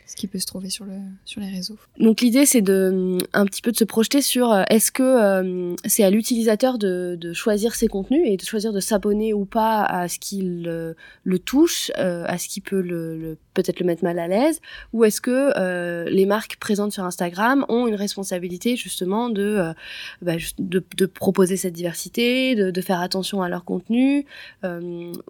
ce 0.06 0.16
qui 0.16 0.28
peut 0.28 0.40
se 0.40 0.46
trouver 0.46 0.69
sur, 0.69 0.86
le, 0.86 0.98
sur 1.25 1.42
les 1.42 1.50
réseaux. 1.50 1.78
Donc 2.00 2.22
l'idée 2.22 2.46
c'est 2.46 2.62
de 2.62 3.18
un 3.34 3.46
petit 3.46 3.62
peu 3.62 3.72
de 3.72 3.78
se 3.78 3.84
projeter 3.84 4.22
sur 4.22 4.52
euh, 4.52 4.63
est-ce 4.69 4.92
que 4.92 5.04
euh, 5.04 5.75
c'est 5.86 6.04
à 6.04 6.10
l'utilisateur 6.10 6.78
de, 6.78 7.18
de, 7.19 7.34
choisir 7.34 7.75
ses 7.75 7.88
contenus 7.88 8.22
et 8.25 8.38
de 8.38 8.44
choisir 8.44 8.72
de 8.72 8.80
s'abonner 8.80 9.34
ou 9.34 9.46
pas 9.46 9.84
à 9.84 10.07
ce 10.07 10.19
qui 10.19 10.42
le, 10.42 10.96
touche, 11.40 11.92
euh, 11.98 12.24
à 12.28 12.38
ce 12.38 12.48
qui 12.48 12.62
peut 12.62 12.81
le, 12.81 13.38
peut-être 13.54 13.80
le 13.80 13.86
mettre 13.86 14.04
mal 14.04 14.19
à 14.19 14.28
l'aise, 14.28 14.62
ou 14.94 15.04
est-ce 15.04 15.22
que 15.22 16.10
les 16.10 16.25
marques 16.25 16.57
présentes 16.57 16.92
sur 16.92 17.04
Instagram 17.04 17.66
ont 17.69 17.88
une 17.88 17.96
responsabilité 17.96 18.75
justement 18.75 19.30
de, 19.30 19.74
bah, 20.22 20.34
de, 20.60 21.06
proposer 21.06 21.57
cette 21.57 21.74
diversité, 21.74 22.56
de, 22.56 22.81
faire 22.81 23.02
attention 23.02 23.42
à 23.42 23.50
leur 23.50 23.66
contenu 23.66 24.25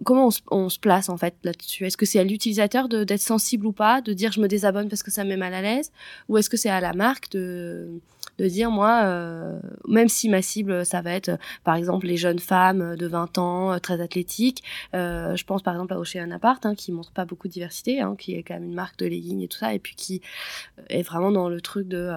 Comment 0.04 0.28
on 0.50 0.66
on 0.66 0.68
se 0.68 0.78
place 0.78 1.08
en 1.08 1.16
fait 1.16 1.34
là-dessus? 1.44 1.86
Est-ce 1.86 1.96
que 1.96 2.06
c'est 2.06 2.18
à 2.18 2.24
l'utilisateur 2.24 2.88
d'être 2.88 3.20
sensible 3.20 3.66
ou 3.66 3.72
pas, 3.72 4.00
de 4.00 4.12
dire 4.12 4.32
je 4.32 4.40
me 4.40 4.48
désabonne 4.48 4.65
parce 4.72 5.02
que 5.02 5.10
ça 5.10 5.24
me 5.24 5.30
met 5.30 5.36
mal 5.36 5.54
à 5.54 5.62
l'aise 5.62 5.92
Ou 6.28 6.38
est-ce 6.38 6.50
que 6.50 6.56
c'est 6.56 6.70
à 6.70 6.80
la 6.80 6.92
marque 6.92 7.30
de, 7.30 8.00
de 8.38 8.48
dire, 8.48 8.70
moi, 8.70 9.02
euh, 9.04 9.58
même 9.88 10.08
si 10.08 10.28
ma 10.28 10.42
cible, 10.42 10.84
ça 10.84 11.00
va 11.00 11.12
être, 11.12 11.38
par 11.64 11.74
exemple, 11.74 12.06
les 12.06 12.16
jeunes 12.16 12.38
femmes 12.38 12.96
de 12.96 13.06
20 13.06 13.38
ans, 13.38 13.72
euh, 13.72 13.78
très 13.78 14.00
athlétiques, 14.00 14.62
euh, 14.94 15.34
je 15.36 15.44
pense 15.44 15.62
par 15.62 15.74
exemple 15.74 15.94
à 15.94 15.98
Ocean 15.98 16.30
hein, 16.30 16.74
qui 16.74 16.92
montre 16.92 17.12
pas 17.12 17.24
beaucoup 17.24 17.48
de 17.48 17.52
diversité, 17.52 18.00
hein, 18.00 18.14
qui 18.18 18.34
est 18.34 18.42
quand 18.42 18.54
même 18.54 18.64
une 18.64 18.74
marque 18.74 18.98
de 18.98 19.06
leggings 19.06 19.42
et 19.42 19.48
tout 19.48 19.58
ça, 19.58 19.72
et 19.74 19.78
puis 19.78 19.94
qui 19.94 20.20
est 20.88 21.02
vraiment 21.02 21.30
dans 21.30 21.48
le 21.48 21.60
truc 21.60 21.88
de 21.88 22.10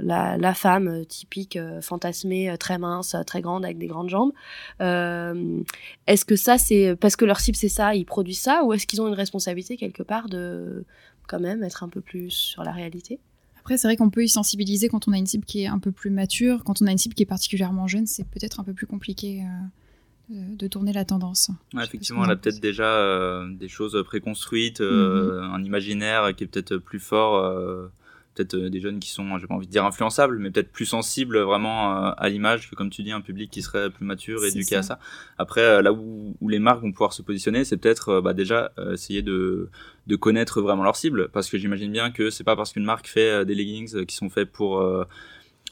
la, 0.00 0.54
femme 0.54 1.04
typique, 1.06 1.58
fantasmée, 1.80 2.54
très 2.58 2.78
mince, 2.78 3.16
très 3.26 3.40
grande, 3.40 3.64
avec 3.64 3.78
des 3.78 3.86
grandes 3.86 4.08
jambes. 4.08 4.32
est-ce 4.80 6.24
que 6.24 6.36
ça, 6.36 6.58
c'est 6.58 6.96
parce 6.96 7.16
que 7.16 7.24
leur 7.24 7.40
cible, 7.40 7.56
c'est 7.56 7.68
ça, 7.68 7.94
ils 7.94 8.04
produisent 8.04 8.40
ça, 8.40 8.64
ou 8.64 8.72
est-ce 8.72 8.86
qu'ils 8.86 9.02
ont 9.02 9.08
une 9.08 9.14
responsabilité 9.14 9.76
quelque 9.76 10.02
part 10.02 10.28
de 10.28 10.84
quand 11.26 11.40
même 11.40 11.62
être 11.62 11.82
un 11.82 11.88
peu 11.88 12.00
plus 12.00 12.30
sur 12.30 12.64
la 12.64 12.72
réalité. 12.72 13.18
Après, 13.58 13.78
c'est 13.78 13.88
vrai 13.88 13.96
qu'on 13.96 14.10
peut 14.10 14.22
y 14.22 14.28
sensibiliser 14.28 14.88
quand 14.88 15.08
on 15.08 15.12
a 15.12 15.16
une 15.16 15.26
cible 15.26 15.46
qui 15.46 15.62
est 15.62 15.66
un 15.66 15.78
peu 15.78 15.90
plus 15.90 16.10
mature. 16.10 16.64
Quand 16.64 16.82
on 16.82 16.86
a 16.86 16.92
une 16.92 16.98
cible 16.98 17.14
qui 17.14 17.22
est 17.22 17.26
particulièrement 17.26 17.86
jeune, 17.86 18.06
c'est 18.06 18.24
peut-être 18.24 18.60
un 18.60 18.64
peu 18.64 18.74
plus 18.74 18.86
compliqué 18.86 19.42
euh, 19.42 20.34
de, 20.56 20.66
tourner 20.68 20.92
la 20.92 21.06
tendance. 21.06 21.50
effectivement, 21.82 22.24
elle 22.24 22.30
a 22.30 22.36
peut-être 22.36 22.60
déjà 22.60 22.84
euh, 22.84 23.48
des 23.54 23.68
choses 23.68 24.02
préconstruites, 24.04 24.82
euh, 24.82 25.40
mhm. 25.40 25.54
un 25.54 25.64
imaginaire 25.64 26.34
qui 26.36 26.44
est 26.44 26.46
peut-être 26.46 26.76
plus 26.76 27.00
fort 27.00 27.42
peut-être 28.34 28.54
euh, 28.54 28.70
des 28.70 28.80
jeunes 28.80 29.00
qui 29.00 29.10
sont, 29.10 29.38
j'ai 29.38 29.46
pas 29.46 29.54
envie 29.54 29.66
de 29.66 29.70
dire 29.70 29.84
influençables, 29.84 30.38
mais 30.38 30.50
peut-être 30.50 30.70
plus 30.70 30.86
sensibles 30.86 31.38
vraiment 31.38 32.06
euh, 32.06 32.10
à 32.16 32.28
l'image 32.28 32.70
que, 32.70 32.74
comme 32.74 32.90
tu 32.90 33.02
dis, 33.02 33.12
un 33.12 33.20
public 33.20 33.50
qui 33.50 33.62
serait 33.62 33.90
plus 33.90 34.04
mature, 34.04 34.44
éduqué 34.44 34.76
à 34.76 34.82
ça. 34.82 34.98
Après, 35.38 35.60
euh, 35.60 35.82
là 35.82 35.92
où, 35.92 36.36
où, 36.40 36.48
les 36.48 36.58
marques 36.58 36.82
vont 36.82 36.92
pouvoir 36.92 37.12
se 37.12 37.22
positionner, 37.22 37.64
c'est 37.64 37.76
peut-être 37.76 38.20
bah, 38.20 38.32
déjà 38.32 38.72
essayer 38.92 39.22
de, 39.22 39.70
de 40.06 40.16
connaître 40.16 40.60
vraiment 40.60 40.84
leur 40.84 40.96
cible, 40.96 41.28
parce 41.32 41.48
que 41.48 41.58
j'imagine 41.58 41.92
bien 41.92 42.10
que 42.10 42.30
c'est 42.30 42.44
pas 42.44 42.56
parce 42.56 42.72
qu'une 42.72 42.84
marque 42.84 43.06
fait 43.06 43.44
des 43.44 43.54
leggings 43.54 44.04
qui 44.06 44.16
sont 44.16 44.28
faits 44.28 44.50
pour 44.50 44.82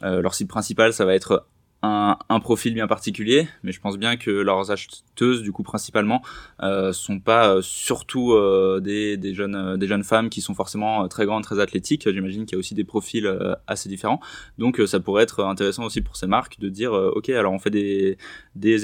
leur 0.02 0.34
cible 0.34 0.48
principale, 0.48 0.92
ça 0.92 1.04
va 1.04 1.14
être 1.14 1.46
un, 1.82 2.40
profil 2.40 2.74
bien 2.74 2.86
particulier, 2.86 3.48
mais 3.64 3.72
je 3.72 3.80
pense 3.80 3.98
bien 3.98 4.16
que 4.16 4.30
leurs 4.30 4.70
acheteuses, 4.70 5.42
du 5.42 5.50
coup 5.50 5.64
principalement, 5.64 6.22
euh, 6.62 6.92
sont 6.92 7.18
pas 7.18 7.56
euh, 7.56 7.62
surtout 7.62 8.32
euh, 8.32 8.78
des, 8.80 9.34
jeunes 9.34 10.04
femmes 10.04 10.30
qui 10.30 10.40
sont 10.40 10.54
forcément 10.54 11.08
très 11.08 11.26
grandes, 11.26 11.42
très 11.42 11.58
athlétiques. 11.58 12.08
J'imagine 12.08 12.46
qu'il 12.46 12.54
y 12.54 12.56
a 12.56 12.60
aussi 12.60 12.74
des 12.74 12.84
profils 12.84 13.28
assez 13.66 13.88
différents. 13.88 14.20
Donc 14.58 14.80
ça 14.86 15.00
pourrait 15.00 15.24
être 15.24 15.44
intéressant 15.44 15.84
aussi 15.84 16.02
pour 16.02 16.16
ces 16.16 16.26
marques 16.26 16.60
de 16.60 16.68
dire 16.68 16.92
ok 16.92 17.30
alors 17.30 17.52
on 17.52 17.58
fait 17.58 17.70
des, 17.70 18.16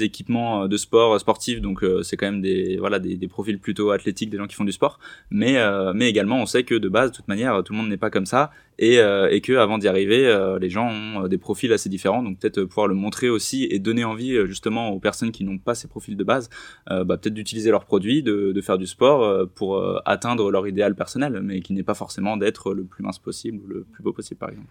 équipements 0.03 0.67
de 0.67 0.77
sport 0.77 1.19
sportifs, 1.19 1.61
donc 1.61 1.83
c'est 2.03 2.17
quand 2.17 2.25
même 2.25 2.41
des 2.41 2.77
voilà 2.77 2.99
des, 2.99 3.27
profils 3.27 3.59
plutôt 3.59 3.91
athlétiques, 3.91 4.29
des 4.29 4.37
gens 4.37 4.47
qui 4.47 4.55
font 4.55 4.65
du 4.65 4.71
sport, 4.71 4.99
mais 5.29 5.57
mais 5.93 6.09
également 6.09 6.41
on 6.41 6.45
sait 6.45 6.63
que 6.63 6.75
de 6.75 6.89
base 6.89 7.11
de 7.11 7.15
toute 7.15 7.27
manière 7.27 7.63
tout 7.63 7.73
le 7.73 7.79
monde 7.79 7.89
n'est 7.89 7.97
pas 7.97 8.09
comme 8.09 8.25
ça 8.25 8.51
et, 8.77 8.95
et 8.95 9.41
que 9.41 9.53
avant 9.53 9.77
d'y 9.77 9.87
arriver 9.87 10.57
les 10.59 10.69
gens 10.69 10.89
ont 10.89 11.27
des 11.27 11.37
profils 11.37 11.71
assez 11.71 11.89
différents, 11.89 12.23
donc 12.23 12.39
peut-être 12.39 12.63
pouvoir 12.63 12.88
le 12.89 12.95
montrer 12.95 13.29
aussi 13.29 13.67
et 13.69 13.79
donner 13.79 14.03
envie 14.03 14.33
euh, 14.33 14.45
justement 14.45 14.89
aux 14.89 14.99
personnes 14.99 15.31
qui 15.31 15.45
n'ont 15.45 15.57
pas 15.57 15.75
ces 15.75 15.87
profils 15.87 16.17
de 16.17 16.23
base, 16.23 16.49
euh, 16.91 17.05
bah, 17.05 17.17
peut-être 17.17 17.33
d'utiliser 17.33 17.71
leurs 17.71 17.85
produits, 17.85 18.21
de, 18.21 18.59
faire 18.61 18.77
du 18.77 18.87
sport 18.87 19.23
euh, 19.23 19.45
pour 19.45 19.81
atteindre 20.05 20.51
leur 20.51 20.67
idéal 20.67 20.93
personnel, 20.95 21.39
mais 21.41 21.61
qui 21.61 21.71
n'est 21.71 21.83
pas 21.83 21.93
forcément 21.93 22.35
d'être 22.35 22.73
le 22.73 22.83
plus 22.83 23.03
mince 23.03 23.19
possible 23.19 23.63
ou 23.63 23.67
le 23.67 23.83
plus 23.83 24.03
beau 24.03 24.11
possible 24.11 24.37
par 24.37 24.49
exemple. 24.49 24.67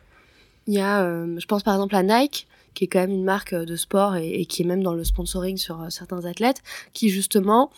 Il 0.66 0.74
y 0.74 0.80
a, 0.80 1.24
je 1.24 1.46
pense 1.46 1.62
par 1.62 1.74
exemple 1.74 1.96
à 1.96 2.02
Nike, 2.02 2.46
qui 2.74 2.84
est 2.84 2.86
quand 2.88 2.98
même 2.98 3.10
une 3.10 3.24
marque 3.24 3.54
de 3.54 3.76
sport 3.76 4.16
et 4.16 4.44
qui 4.44 4.62
est 4.62 4.66
même 4.66 4.82
dans 4.82 4.92
le 4.92 5.02
sponsoring 5.02 5.56
sur 5.56 5.90
certains 5.90 6.26
athlètes, 6.26 6.62
qui 6.92 7.08
justement 7.08 7.70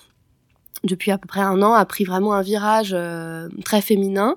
depuis 0.83 1.11
à 1.11 1.19
peu 1.19 1.27
près 1.27 1.41
un 1.41 1.61
an, 1.63 1.75
a 1.75 1.85
pris 1.85 2.05
vraiment 2.05 2.33
un 2.33 2.43
virage 2.43 2.93
euh, 2.95 3.49
très 3.65 3.83
féminin 3.83 4.37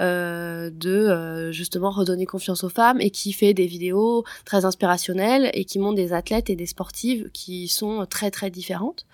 euh, 0.00 0.70
de 0.70 0.90
euh, 0.90 1.52
justement 1.52 1.90
redonner 1.90 2.26
confiance 2.26 2.64
aux 2.64 2.68
femmes 2.68 3.00
et 3.00 3.10
qui 3.10 3.32
fait 3.32 3.54
des 3.54 3.66
vidéos 3.66 4.24
très 4.44 4.64
inspirationnelles 4.64 5.50
et 5.54 5.64
qui 5.64 5.78
montre 5.78 5.96
des 5.96 6.12
athlètes 6.12 6.50
et 6.50 6.56
des 6.56 6.66
sportives 6.66 7.30
qui 7.32 7.68
sont 7.68 8.06
très 8.06 8.30
très 8.30 8.50
différentes 8.50 9.06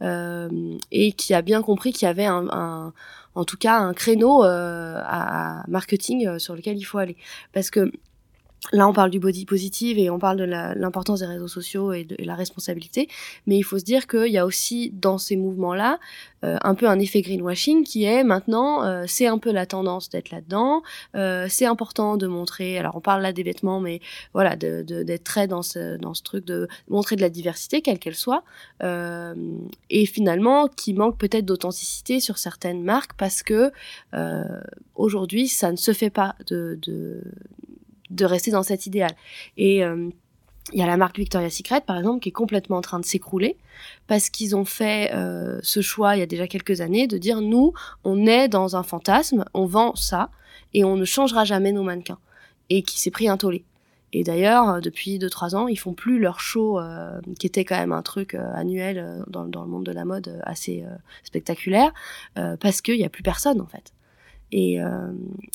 et 0.00 1.12
qui 1.12 1.34
a 1.34 1.42
bien 1.42 1.62
compris 1.62 1.92
qu'il 1.92 2.06
y 2.06 2.08
avait 2.08 2.26
un, 2.26 2.46
un, 2.50 2.92
en 3.34 3.44
tout 3.44 3.56
cas 3.56 3.78
un 3.78 3.92
créneau 3.92 4.42
à, 4.42 5.60
à 5.60 5.64
marketing 5.66 6.38
sur 6.38 6.54
lequel 6.54 6.78
il 6.78 6.84
faut 6.84 6.98
aller. 6.98 7.16
Parce 7.52 7.70
que 7.70 7.90
Là, 8.72 8.88
on 8.88 8.92
parle 8.92 9.10
du 9.10 9.20
body 9.20 9.46
positive 9.46 9.98
et 9.98 10.10
on 10.10 10.18
parle 10.18 10.36
de 10.36 10.44
l'importance 10.44 11.20
des 11.20 11.26
réseaux 11.26 11.48
sociaux 11.48 11.92
et 11.92 12.04
de 12.04 12.16
la 12.24 12.34
responsabilité. 12.34 13.08
Mais 13.46 13.56
il 13.56 13.62
faut 13.62 13.78
se 13.78 13.84
dire 13.84 14.06
qu'il 14.06 14.32
y 14.32 14.38
a 14.38 14.44
aussi 14.44 14.90
dans 14.90 15.16
ces 15.16 15.36
mouvements-là 15.36 15.98
euh, 16.44 16.56
un 16.62 16.74
peu 16.74 16.88
un 16.88 16.98
effet 17.00 17.20
greenwashing 17.20 17.82
qui 17.82 18.04
est 18.04 18.22
maintenant, 18.22 18.84
euh, 18.84 19.04
c'est 19.08 19.26
un 19.26 19.38
peu 19.38 19.50
la 19.50 19.66
tendance 19.66 20.08
d'être 20.08 20.30
là-dedans. 20.30 20.82
Euh, 21.16 21.46
c'est 21.48 21.66
important 21.66 22.16
de 22.16 22.26
montrer. 22.26 22.78
Alors, 22.78 22.96
on 22.96 23.00
parle 23.00 23.22
là 23.22 23.32
des 23.32 23.42
vêtements, 23.42 23.80
mais 23.80 24.00
voilà, 24.34 24.54
d'être 24.54 24.86
de, 24.86 25.16
très 25.16 25.48
dans 25.48 25.62
ce, 25.62 25.96
dans 25.96 26.14
ce 26.14 26.22
truc 26.22 26.44
de 26.44 26.68
montrer 26.88 27.16
de 27.16 27.22
la 27.22 27.30
diversité, 27.30 27.82
quelle 27.82 27.98
qu'elle 27.98 28.14
soit. 28.14 28.44
et 28.82 30.06
finalement, 30.06 30.68
qui 30.68 30.94
manque 30.94 31.18
peut-être 31.18 31.44
d'authenticité 31.44 32.20
sur 32.20 32.38
certaines 32.38 32.82
marques 32.82 33.14
parce 33.14 33.42
que 33.42 33.72
aujourd'hui, 34.94 35.48
ça 35.48 35.72
ne 35.72 35.76
se 35.76 35.92
fait 35.92 36.10
pas 36.10 36.34
de, 36.46 36.78
de 36.82 37.22
de 38.10 38.24
rester 38.24 38.50
dans 38.50 38.62
cet 38.62 38.86
idéal. 38.86 39.12
Et 39.56 39.84
euh, 39.84 40.08
il 40.72 40.78
y 40.78 40.82
a 40.82 40.86
la 40.86 40.96
marque 40.96 41.18
Victoria's 41.18 41.54
Secret, 41.54 41.80
par 41.80 41.96
exemple, 41.98 42.20
qui 42.20 42.28
est 42.28 42.32
complètement 42.32 42.76
en 42.76 42.82
train 42.82 43.00
de 43.00 43.04
s'écrouler 43.04 43.56
parce 44.06 44.28
qu'ils 44.28 44.54
ont 44.54 44.64
fait 44.64 45.12
euh, 45.14 45.60
ce 45.62 45.80
choix 45.80 46.16
il 46.16 46.18
y 46.18 46.22
a 46.22 46.26
déjà 46.26 46.46
quelques 46.46 46.80
années 46.80 47.06
de 47.06 47.16
dire 47.16 47.40
nous, 47.40 47.72
on 48.04 48.26
est 48.26 48.48
dans 48.48 48.76
un 48.76 48.82
fantasme, 48.82 49.44
on 49.54 49.66
vend 49.66 49.94
ça 49.94 50.30
et 50.74 50.84
on 50.84 50.96
ne 50.96 51.04
changera 51.04 51.44
jamais 51.44 51.72
nos 51.72 51.82
mannequins. 51.82 52.18
Et 52.70 52.82
qui 52.82 53.00
s'est 53.00 53.10
pris 53.10 53.28
un 53.28 53.38
tollé. 53.38 53.64
Et 54.12 54.24
d'ailleurs, 54.24 54.68
euh, 54.68 54.80
depuis 54.80 55.18
2-3 55.18 55.54
ans, 55.54 55.68
ils 55.68 55.78
font 55.78 55.94
plus 55.94 56.18
leur 56.18 56.40
show, 56.40 56.80
qui 57.38 57.46
était 57.46 57.64
quand 57.64 57.78
même 57.78 57.92
un 57.92 58.02
truc 58.02 58.34
annuel 58.34 59.24
dans, 59.26 59.46
dans, 59.46 59.62
le 59.62 59.68
monde 59.68 59.84
de 59.84 59.92
la 59.92 60.04
mode 60.04 60.40
assez 60.44 60.84
spectaculaire, 61.24 61.92
parce 62.34 62.82
qu'il 62.82 62.96
n'y 62.96 63.04
a 63.04 63.10
plus 63.10 63.22
personne 63.22 63.60
en 63.60 63.66
fait. 63.66 63.92
Et 64.50 64.80
euh, 64.80 65.12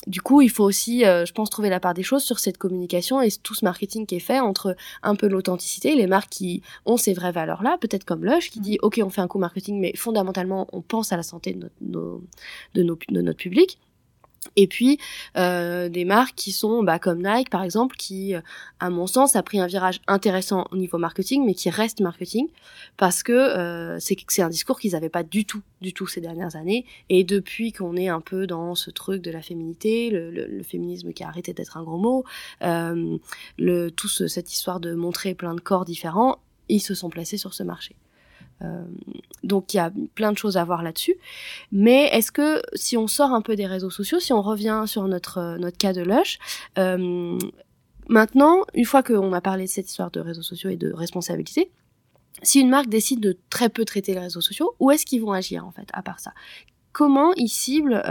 du 0.08 0.22
coup, 0.22 0.42
il 0.42 0.50
faut 0.50 0.64
aussi, 0.64 1.06
euh, 1.06 1.26
je 1.26 1.34
pense, 1.34 1.50
trouver 1.50 1.70
la 1.70 1.80
part 1.80 1.94
des 1.94 2.04
choses 2.04 2.24
sur 2.24 2.40
cette 2.40 2.58
communication 2.58 3.22
et 3.22 3.30
tout 3.42 3.56
ce 3.56 3.66
marketing 3.66 4.06
qui 4.06 4.16
est 4.16 4.20
fait 4.20 4.40
entre 4.40 4.76
un 5.02 5.16
peu 5.16 5.28
l'authenticité, 5.28 5.96
les 5.96 6.08
marques 6.08 6.30
qui 6.30 6.62
ont 6.86 6.98
ces 6.98 7.14
vraies 7.14 7.32
valeurs-là, 7.32 7.78
peut-être 7.80 8.06
comme 8.06 8.24
Lush, 8.24 8.52
qui 8.52 8.60
dit, 8.60 8.78
OK, 8.82 9.00
on 9.04 9.10
fait 9.10 9.22
un 9.22 9.28
coup 9.28 9.40
marketing, 9.40 9.80
mais 9.80 9.94
fondamentalement, 9.96 10.68
on 10.72 10.82
pense 10.82 11.12
à 11.12 11.18
la 11.18 11.24
santé 11.24 11.54
de 11.54 11.60
notre, 11.60 12.22
de, 12.74 12.84
nos, 12.84 12.98
de 13.10 13.22
notre 13.22 13.40
public. 13.40 13.80
Et 14.56 14.68
puis 14.68 15.00
euh, 15.38 15.90
des 15.90 16.06
marques 16.06 16.36
qui 16.36 16.52
sont 16.52 16.84
bah, 16.84 17.00
comme 17.00 17.22
Nike 17.24 17.50
par 17.50 17.64
exemple, 17.64 17.96
qui 17.96 18.34
à 18.80 18.90
mon 18.90 19.08
sens 19.08 19.36
a 19.36 19.44
pris 19.44 19.60
un 19.60 19.68
virage 19.68 20.02
intéressant 20.08 20.66
au 20.72 20.78
niveau 20.78 20.98
marketing, 20.98 21.46
mais 21.46 21.54
qui 21.54 21.70
reste 21.70 22.02
marketing 22.02 22.48
parce 22.98 23.24
que 23.24 23.32
euh, 23.34 24.00
c'est 24.00 24.42
un 24.42 24.50
discours 24.50 24.80
qu'ils 24.80 24.92
n'avaient 24.92 25.10
pas 25.10 25.24
du 25.24 25.46
tout, 25.46 25.62
du 25.82 25.94
tout 25.94 26.08
ces 26.08 26.22
dernières 26.22 26.56
années. 26.56 26.86
Et 27.10 27.24
depuis 27.24 27.72
qu'on 27.72 27.96
est 27.96 28.08
un 28.08 28.22
peu 28.22 28.48
dans 28.48 28.76
ce 28.76 28.92
truc 28.92 29.22
de 29.22 29.32
la 29.32 29.42
féminité, 29.42 30.10
le, 30.10 30.32
le, 30.32 30.64
féminisme 30.64 31.14
qui 31.14 31.24
a 31.24 31.28
arrêté 31.28 31.54
d'être 31.54 31.78
un 31.78 31.84
gros 31.84 31.98
mot, 31.98 32.24
euh, 32.62 33.18
le, 33.58 33.90
tout 33.90 34.08
cette 34.08 34.52
histoire 34.52 34.80
de 34.80 34.94
montrer 34.94 35.34
plein 35.34 35.56
de 35.56 35.62
corps 35.62 35.86
différents, 35.86 36.40
ils 36.70 36.80
se 36.80 36.96
sont 36.96 37.10
placés 37.10 37.38
sur 37.38 37.54
ce 37.54 37.64
marché. 37.64 37.96
Euh, 38.62 38.84
donc 39.44 39.74
il 39.74 39.78
y 39.78 39.80
a 39.80 39.92
plein 40.16 40.32
de 40.32 40.38
choses 40.38 40.58
à 40.58 40.64
voir 40.64 40.84
là-dessus. 40.84 41.16
Mais 41.72 42.06
est-ce 42.08 42.32
que 42.32 42.62
si 42.74 42.98
on 42.98 43.08
sort 43.08 43.32
un 43.32 43.42
peu 43.42 43.56
des 43.56 43.66
réseaux 43.66 43.90
sociaux, 43.90 44.20
si 44.20 44.34
on 44.34 44.42
revient 44.42 44.84
sur 44.88 45.08
notre, 45.08 45.38
euh, 45.38 45.58
notre 45.58 45.78
cas 45.78 45.94
de 45.94 46.02
Lush, 46.02 46.40
euh, 46.78 47.38
maintenant, 48.08 48.64
une 48.74 48.86
fois 48.86 49.04
qu'on 49.04 49.34
a 49.34 49.42
parlé 49.42 49.66
de 49.66 49.70
cette 49.70 49.90
histoire 49.90 50.12
de 50.12 50.20
réseaux 50.20 50.42
sociaux 50.42 50.70
et 50.70 50.78
de 50.78 50.92
responsabilité, 50.92 51.72
si 52.42 52.60
une 52.62 52.70
marque 52.70 52.90
décide 52.90 53.20
de 53.20 53.38
très 53.50 53.70
peu 53.70 53.86
traiter 53.86 54.14
les 54.14 54.20
réseaux 54.20 54.42
sociaux, 54.42 54.76
où 54.80 54.92
est-ce 54.92 55.06
qu'ils 55.06 55.22
vont 55.22 55.34
agir 55.34 55.66
en 55.66 55.72
fait, 55.72 55.88
à 55.94 56.02
part 56.02 56.20
ça? 56.20 56.34
Comment 56.92 57.34
ils 57.34 57.50
ciblent 57.50 58.04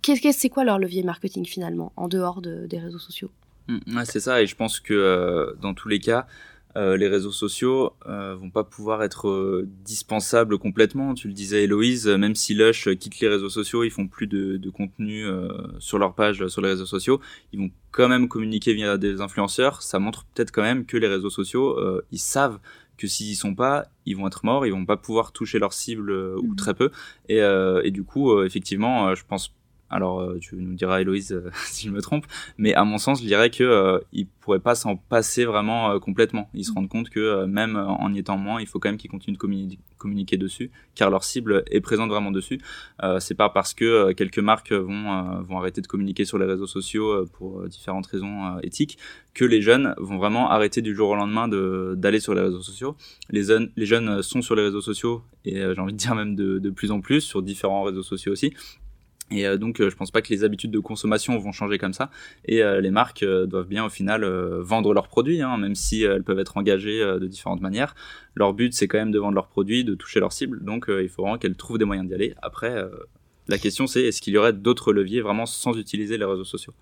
qu'est-ce 0.00 0.32
C'est 0.32 0.48
quoi 0.48 0.64
leur 0.64 0.78
levier 0.78 1.02
marketing 1.02 1.44
finalement, 1.44 1.92
en 1.96 2.08
dehors 2.08 2.40
de, 2.40 2.66
des 2.66 2.78
réseaux 2.78 2.98
sociaux? 2.98 3.30
Mmh, 3.68 4.04
C'est 4.04 4.20
ça, 4.20 4.40
et 4.40 4.46
je 4.46 4.54
pense 4.54 4.80
que 4.80 5.56
dans 5.60 5.74
tous 5.74 5.88
les 5.88 5.98
cas, 5.98 6.26
euh, 6.76 6.98
les 6.98 7.08
réseaux 7.08 7.32
sociaux 7.32 7.94
euh, 8.06 8.34
vont 8.34 8.50
pas 8.50 8.62
pouvoir 8.62 9.02
être 9.02 9.28
euh, 9.28 9.66
dispensables 9.84 10.58
complètement. 10.58 11.14
Tu 11.14 11.26
le 11.26 11.32
disais, 11.32 11.64
Héloïse, 11.64 12.06
même 12.06 12.34
si 12.34 12.52
Lush 12.52 12.88
quitte 12.98 13.18
les 13.20 13.28
réseaux 13.28 13.48
sociaux, 13.48 13.82
ils 13.82 13.90
font 13.90 14.06
plus 14.06 14.26
de, 14.26 14.58
de 14.58 14.70
contenu 14.70 15.24
sur 15.78 15.98
leur 15.98 16.14
page 16.14 16.46
sur 16.48 16.60
les 16.60 16.68
réseaux 16.68 16.86
sociaux. 16.86 17.20
Ils 17.52 17.60
vont 17.60 17.70
quand 17.92 18.08
même 18.08 18.28
communiquer 18.28 18.74
via 18.74 18.98
des 18.98 19.20
influenceurs. 19.20 19.82
Ça 19.82 19.98
montre 19.98 20.26
peut-être 20.34 20.50
quand 20.50 20.62
même 20.62 20.84
que 20.84 20.96
les 20.96 21.08
réseaux 21.08 21.30
sociaux, 21.30 21.78
ils 22.12 22.18
savent 22.18 22.58
que 22.98 23.06
s'ils 23.06 23.30
y 23.30 23.34
sont 23.34 23.54
pas, 23.54 23.86
ils 24.06 24.16
vont 24.16 24.26
être 24.26 24.44
morts, 24.44 24.66
ils 24.66 24.72
vont 24.72 24.86
pas 24.86 24.96
pouvoir 24.96 25.32
toucher 25.32 25.58
leur 25.58 25.72
cible 25.72 26.10
ou 26.10 26.52
mmh. 26.52 26.56
très 26.56 26.74
peu. 26.74 26.90
Et, 27.28 27.38
et 27.38 27.90
du 27.90 28.04
coup, 28.04 28.42
effectivement, 28.42 29.14
je 29.14 29.24
pense 29.26 29.55
alors, 29.88 30.20
euh, 30.20 30.38
tu 30.40 30.56
nous 30.56 30.74
diras, 30.74 31.00
Héloïse, 31.00 31.32
euh, 31.32 31.50
si 31.66 31.86
je 31.86 31.92
me 31.92 32.00
trompe, 32.00 32.26
mais 32.58 32.74
à 32.74 32.84
mon 32.84 32.98
sens, 32.98 33.20
je 33.20 33.26
dirais 33.26 33.50
que 33.50 33.62
euh, 33.62 33.98
ils 34.12 34.26
pourraient 34.26 34.58
pas 34.58 34.74
s'en 34.74 34.96
passer 34.96 35.44
vraiment 35.44 35.98
complètement. 36.00 36.48
Ils 36.54 36.64
se 36.64 36.72
rendent 36.72 36.88
compte 36.88 37.10
que 37.10 37.44
même 37.46 37.76
en 37.76 38.12
y 38.12 38.18
étant 38.18 38.36
moins, 38.36 38.60
il 38.60 38.66
faut 38.66 38.78
quand 38.78 38.88
même 38.88 38.96
qu'ils 38.96 39.10
continuent 39.10 39.36
de 39.36 39.76
communiquer 39.98 40.36
dessus, 40.36 40.70
car 40.94 41.10
leur 41.10 41.24
cible 41.24 41.64
est 41.68 41.80
présente 41.80 42.10
vraiment 42.10 42.30
dessus. 42.30 42.60
c'est 43.18 43.34
pas 43.34 43.48
parce 43.48 43.74
que 43.74 44.12
quelques 44.12 44.38
marques 44.38 44.70
vont 44.70 45.58
arrêter 45.58 45.80
de 45.80 45.88
communiquer 45.88 46.24
sur 46.24 46.38
les 46.38 46.46
réseaux 46.46 46.68
sociaux 46.68 47.26
pour 47.32 47.66
différentes 47.66 48.06
raisons 48.06 48.56
éthiques 48.62 48.98
que 49.34 49.44
les 49.44 49.62
jeunes 49.62 49.96
vont 49.98 50.16
vraiment 50.16 50.48
arrêter 50.48 50.80
du 50.80 50.94
jour 50.94 51.10
au 51.10 51.16
lendemain 51.16 51.48
d'aller 51.96 52.20
sur 52.20 52.32
les 52.32 52.42
réseaux 52.42 52.62
sociaux. 52.62 52.96
Les, 53.30 53.42
jeunes 53.42 54.22
sont 54.22 54.42
sur 54.42 54.54
les 54.54 54.62
réseaux 54.62 54.80
sociaux 54.80 55.24
et 55.44 55.56
j'ai 55.56 55.80
envie 55.80 55.92
de 55.92 55.98
dire 55.98 56.14
même 56.14 56.36
de 56.36 56.70
plus 56.70 56.92
en 56.92 57.00
plus 57.00 57.22
sur 57.22 57.42
différents 57.42 57.82
réseaux 57.82 58.04
sociaux 58.04 58.30
aussi. 58.30 58.52
Et 59.30 59.46
euh, 59.46 59.56
donc, 59.56 59.80
euh, 59.80 59.90
je 59.90 59.96
pense 59.96 60.10
pas 60.10 60.22
que 60.22 60.32
les 60.32 60.44
habitudes 60.44 60.70
de 60.70 60.78
consommation 60.78 61.36
vont 61.38 61.52
changer 61.52 61.78
comme 61.78 61.92
ça. 61.92 62.10
Et 62.44 62.62
euh, 62.62 62.80
les 62.80 62.90
marques 62.90 63.24
doivent 63.24 63.66
bien, 63.66 63.84
au 63.84 63.88
final, 63.88 64.24
vendre 64.24 64.94
leurs 64.94 65.08
produits, 65.08 65.42
hein, 65.42 65.56
même 65.56 65.74
si 65.74 66.02
elles 66.02 66.22
peuvent 66.22 66.38
être 66.38 66.56
engagées 66.56 67.00
de 67.00 67.26
différentes 67.26 67.60
manières. 67.60 67.94
Leur 68.34 68.54
but, 68.54 68.72
c'est 68.74 68.88
quand 68.88 68.98
même 68.98 69.10
de 69.10 69.18
vendre 69.18 69.34
leurs 69.34 69.48
produits, 69.48 69.84
de 69.84 69.94
toucher 69.94 70.20
leur 70.20 70.32
cible. 70.32 70.64
Donc, 70.64 70.86
il 70.88 71.08
faut 71.08 71.24
qu'elles 71.38 71.56
trouvent 71.56 71.78
des 71.78 71.84
moyens 71.84 72.08
d'y 72.08 72.14
aller. 72.14 72.34
Après, 72.42 72.76
la 73.48 73.58
question, 73.58 73.86
c'est 73.86 74.02
est-ce 74.02 74.20
qu'il 74.20 74.34
y 74.34 74.38
aurait 74.38 74.52
d'autres 74.52 74.92
leviers 74.92 75.20
vraiment 75.20 75.46
sans 75.46 75.76
utiliser 75.76 76.18
les 76.18 76.24
réseaux 76.24 76.44
sociaux? 76.44 76.74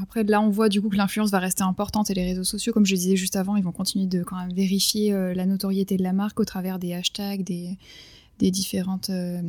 Après, 0.00 0.24
là, 0.24 0.40
on 0.40 0.48
voit 0.48 0.70
du 0.70 0.80
coup 0.80 0.88
que 0.88 0.96
l'influence 0.96 1.30
va 1.30 1.38
rester 1.38 1.62
importante 1.62 2.08
et 2.08 2.14
les 2.14 2.24
réseaux 2.24 2.44
sociaux, 2.44 2.72
comme 2.72 2.86
je 2.86 2.94
disais 2.94 3.16
juste 3.16 3.36
avant, 3.36 3.56
ils 3.56 3.62
vont 3.64 3.72
continuer 3.72 4.06
de 4.06 4.22
quand 4.22 4.36
même 4.36 4.54
vérifier 4.54 5.12
la 5.12 5.44
notoriété 5.44 5.98
de 5.98 6.02
la 6.02 6.14
marque 6.14 6.40
au 6.40 6.44
travers 6.44 6.78
des 6.78 6.94
hashtags, 6.94 7.44
des, 7.44 7.76
des 8.38 8.50
différentes 8.50 9.10
euh, 9.10 9.40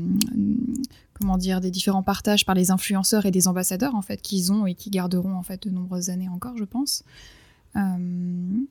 comment 1.13 1.37
dire 1.37 1.61
des 1.61 1.71
différents 1.71 2.03
partages 2.03 2.45
par 2.45 2.55
les 2.55 2.71
influenceurs 2.71 3.25
et 3.25 3.31
des 3.31 3.47
ambassadeurs 3.47 3.95
en 3.95 4.01
fait 4.01 4.21
qu'ils 4.21 4.51
ont 4.51 4.65
et 4.65 4.75
qui 4.75 4.89
garderont 4.89 5.35
en 5.35 5.43
fait 5.43 5.63
de 5.63 5.69
nombreuses 5.69 6.09
années 6.09 6.29
encore 6.29 6.57
je 6.57 6.63
pense. 6.63 7.03
Euh, 7.75 8.61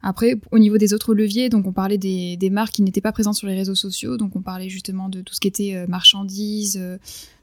après 0.00 0.40
au 0.52 0.58
niveau 0.58 0.78
des 0.78 0.94
autres 0.94 1.14
leviers 1.14 1.48
donc 1.48 1.66
on 1.66 1.72
parlait 1.72 1.98
des, 1.98 2.36
des 2.36 2.50
marques 2.50 2.74
qui 2.74 2.82
n'étaient 2.82 3.02
pas 3.02 3.12
présentes 3.12 3.34
sur 3.34 3.48
les 3.48 3.54
réseaux 3.56 3.74
sociaux. 3.74 4.16
Donc 4.16 4.36
on 4.36 4.42
parlait 4.42 4.68
justement 4.68 5.08
de 5.08 5.22
tout 5.22 5.34
ce 5.34 5.40
qui 5.40 5.48
était 5.48 5.74
euh, 5.74 5.86
marchandises 5.86 6.80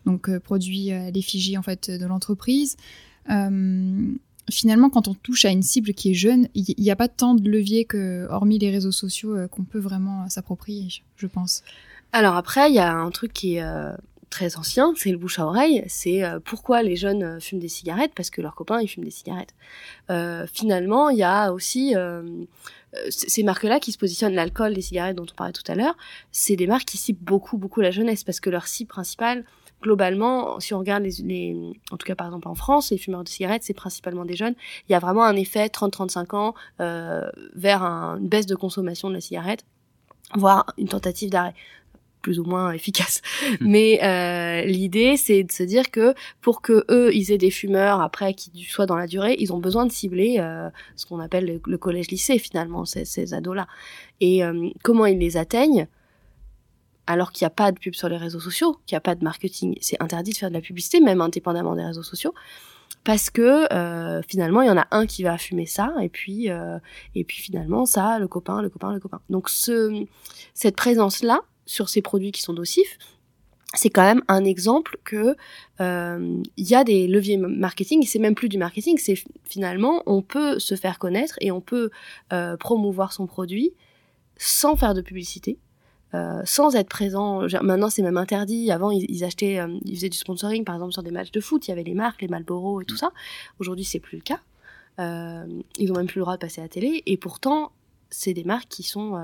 donc 0.05 0.35
produits 0.39 0.91
à 0.91 1.11
l'effigie 1.11 1.57
en 1.57 1.63
fait 1.63 1.91
de 1.91 2.05
l'entreprise. 2.05 2.75
Finalement, 4.49 4.89
quand 4.89 5.07
on 5.07 5.13
touche 5.13 5.45
à 5.45 5.49
une 5.49 5.61
cible 5.61 5.93
qui 5.93 6.09
est 6.11 6.15
jeune, 6.15 6.47
il 6.55 6.73
n'y 6.77 6.89
a 6.89 6.95
pas 6.95 7.07
tant 7.07 7.35
de 7.35 7.47
leviers 7.47 7.85
que, 7.85 8.27
hormis 8.29 8.57
les 8.57 8.71
réseaux 8.71 8.91
sociaux, 8.91 9.47
qu'on 9.49 9.63
peut 9.63 9.79
vraiment 9.79 10.27
s'approprier, 10.29 10.89
je 11.15 11.27
pense. 11.27 11.61
Alors 12.13 12.35
après, 12.35 12.69
il 12.69 12.75
y 12.75 12.79
a 12.79 12.93
un 12.93 13.09
truc 13.11 13.33
qui 13.33 13.55
est 13.55 13.65
très 14.29 14.57
ancien, 14.57 14.93
c'est 14.95 15.11
le 15.11 15.17
bouche 15.17 15.39
à 15.39 15.45
oreille. 15.45 15.83
C'est 15.87 16.23
pourquoi 16.45 16.83
les 16.83 16.95
jeunes 16.95 17.39
fument 17.39 17.59
des 17.59 17.69
cigarettes 17.69 18.13
parce 18.15 18.29
que 18.29 18.41
leurs 18.41 18.55
copains 18.55 18.81
ils 18.81 18.87
fument 18.87 19.05
des 19.05 19.11
cigarettes. 19.11 19.53
finalement, 20.51 21.09
il 21.09 21.17
y 21.17 21.23
a 21.23 21.51
aussi 21.53 21.95
ces 23.09 23.43
marques-là 23.43 23.79
qui 23.79 23.91
se 23.91 23.97
positionnent 23.97 24.33
l'alcool, 24.33 24.73
les 24.73 24.81
cigarettes 24.81 25.15
dont 25.15 25.25
on 25.29 25.35
parlait 25.35 25.53
tout 25.53 25.69
à 25.71 25.75
l'heure. 25.75 25.95
C'est 26.31 26.57
des 26.57 26.67
marques 26.67 26.85
qui 26.85 26.97
ciblent 26.97 27.23
beaucoup 27.23 27.57
beaucoup 27.57 27.81
la 27.81 27.91
jeunesse 27.91 28.23
parce 28.23 28.39
que 28.39 28.49
leur 28.49 28.67
cible 28.67 28.89
principale 28.89 29.45
globalement, 29.81 30.59
si 30.59 30.73
on 30.73 30.79
regarde 30.79 31.03
les, 31.03 31.55
en 31.91 31.97
tout 31.97 32.05
cas 32.05 32.15
par 32.15 32.27
exemple 32.27 32.47
en 32.47 32.55
France, 32.55 32.91
les 32.91 32.97
fumeurs 32.97 33.23
de 33.23 33.29
cigarettes, 33.29 33.63
c'est 33.63 33.73
principalement 33.73 34.25
des 34.25 34.35
jeunes. 34.35 34.55
Il 34.87 34.91
y 34.91 34.95
a 34.95 34.99
vraiment 34.99 35.23
un 35.23 35.35
effet 35.35 35.67
30-35 35.67 36.35
ans 36.35 36.53
euh, 36.79 37.29
vers 37.55 37.83
une 37.83 38.27
baisse 38.27 38.45
de 38.45 38.55
consommation 38.55 39.09
de 39.09 39.15
la 39.15 39.21
cigarette, 39.21 39.65
voire 40.35 40.65
une 40.77 40.87
tentative 40.87 41.29
d'arrêt 41.29 41.53
plus 42.21 42.39
ou 42.39 42.43
moins 42.43 42.71
efficace. 42.71 43.21
Hmm. 43.59 43.67
Mais 43.67 43.99
euh, 44.03 44.65
l'idée, 44.65 45.17
c'est 45.17 45.43
de 45.43 45.51
se 45.51 45.63
dire 45.63 45.91
que 45.91 46.13
pour 46.41 46.61
que 46.61 46.85
eux, 46.89 47.13
ils 47.13 47.31
aient 47.31 47.37
des 47.37 47.51
fumeurs 47.51 48.01
après 48.01 48.33
qui 48.33 48.63
soient 48.63 48.85
dans 48.85 48.95
la 48.95 49.07
durée, 49.07 49.35
ils 49.39 49.53
ont 49.53 49.59
besoin 49.59 49.85
de 49.85 49.91
cibler 49.91 50.37
euh, 50.39 50.69
ce 50.95 51.05
qu'on 51.05 51.19
appelle 51.19 51.61
le, 51.65 51.77
collège-lycée 51.77 52.37
finalement, 52.39 52.85
ces, 52.85 53.05
ces 53.05 53.33
ados-là. 53.33 53.67
Et 54.19 54.43
euh, 54.43 54.69
comment 54.83 55.05
ils 55.05 55.17
les 55.17 55.37
atteignent 55.37 55.87
alors 57.07 57.31
qu'il 57.31 57.43
n'y 57.45 57.47
a 57.47 57.51
pas 57.51 57.71
de 57.71 57.79
pub 57.79 57.95
sur 57.95 58.09
les 58.09 58.17
réseaux 58.17 58.39
sociaux, 58.39 58.77
qu'il 58.85 58.95
n'y 58.95 58.97
a 58.97 59.01
pas 59.01 59.15
de 59.15 59.23
marketing. 59.23 59.77
C'est 59.81 60.01
interdit 60.01 60.31
de 60.31 60.37
faire 60.37 60.49
de 60.49 60.53
la 60.53 60.61
publicité, 60.61 60.99
même 61.01 61.21
indépendamment 61.21 61.75
des 61.75 61.83
réseaux 61.83 62.03
sociaux, 62.03 62.33
parce 63.03 63.29
que 63.29 63.71
euh, 63.73 64.21
finalement, 64.27 64.61
il 64.61 64.67
y 64.67 64.71
en 64.71 64.77
a 64.77 64.87
un 64.91 65.05
qui 65.05 65.23
va 65.23 65.37
fumer 65.37 65.65
ça, 65.65 65.93
et 66.01 66.09
puis, 66.09 66.49
euh, 66.49 66.77
et 67.15 67.23
puis 67.23 67.37
finalement, 67.37 67.85
ça, 67.85 68.19
le 68.19 68.27
copain, 68.27 68.61
le 68.61 68.69
copain, 68.69 68.93
le 68.93 68.99
copain. 68.99 69.21
Donc 69.29 69.49
ce, 69.49 70.05
cette 70.53 70.75
présence-là 70.75 71.41
sur 71.65 71.89
ces 71.89 72.01
produits 72.01 72.31
qui 72.31 72.41
sont 72.41 72.53
nocifs, 72.53 72.97
c'est 73.73 73.89
quand 73.89 74.03
même 74.03 74.21
un 74.27 74.43
exemple 74.43 74.97
que 75.05 75.35
euh, 75.79 76.43
il 76.57 76.67
y 76.67 76.75
a 76.75 76.83
des 76.83 77.07
leviers 77.07 77.37
marketing. 77.37 78.05
C'est 78.05 78.19
même 78.19 78.35
plus 78.35 78.49
du 78.49 78.57
marketing, 78.57 78.97
c'est 78.97 79.15
finalement 79.45 80.03
on 80.05 80.21
peut 80.21 80.59
se 80.59 80.75
faire 80.75 80.99
connaître 80.99 81.35
et 81.39 81.51
on 81.51 81.61
peut 81.61 81.89
promouvoir 82.59 83.13
son 83.13 83.27
produit 83.27 83.73
sans 84.37 84.75
faire 84.75 84.93
de 84.93 85.01
publicité 85.01 85.57
euh, 86.13 86.41
sans 86.43 86.75
être 86.75 86.89
présent. 86.89 87.47
Maintenant, 87.61 87.89
c'est 87.89 88.01
même 88.01 88.17
interdit. 88.17 88.69
Avant, 88.71 88.91
ils, 88.91 89.23
achetaient, 89.23 89.59
euh, 89.59 89.79
ils 89.85 89.95
faisaient 89.95 90.09
du 90.09 90.17
sponsoring, 90.17 90.65
par 90.65 90.75
exemple, 90.75 90.91
sur 90.91 91.03
des 91.03 91.11
matchs 91.11 91.31
de 91.31 91.39
foot. 91.39 91.65
Il 91.67 91.71
y 91.71 91.71
avait 91.71 91.83
les 91.83 91.93
marques, 91.93 92.21
les 92.21 92.27
Malboro 92.27 92.81
et 92.81 92.85
tout 92.85 92.97
ça. 92.97 93.11
Aujourd'hui, 93.59 93.85
c'est 93.85 94.01
plus 94.01 94.17
le 94.17 94.23
cas. 94.23 94.41
Euh, 94.99 95.45
ils 95.77 95.89
ont 95.91 95.95
même 95.95 96.07
plus 96.07 96.19
le 96.19 96.23
droit 96.23 96.35
de 96.35 96.41
passer 96.41 96.59
à 96.59 96.65
la 96.65 96.69
télé. 96.69 97.01
Et 97.05 97.15
pourtant, 97.15 97.71
c'est 98.09 98.33
des 98.33 98.43
marques 98.43 98.67
qui 98.67 98.83
sont 98.83 99.17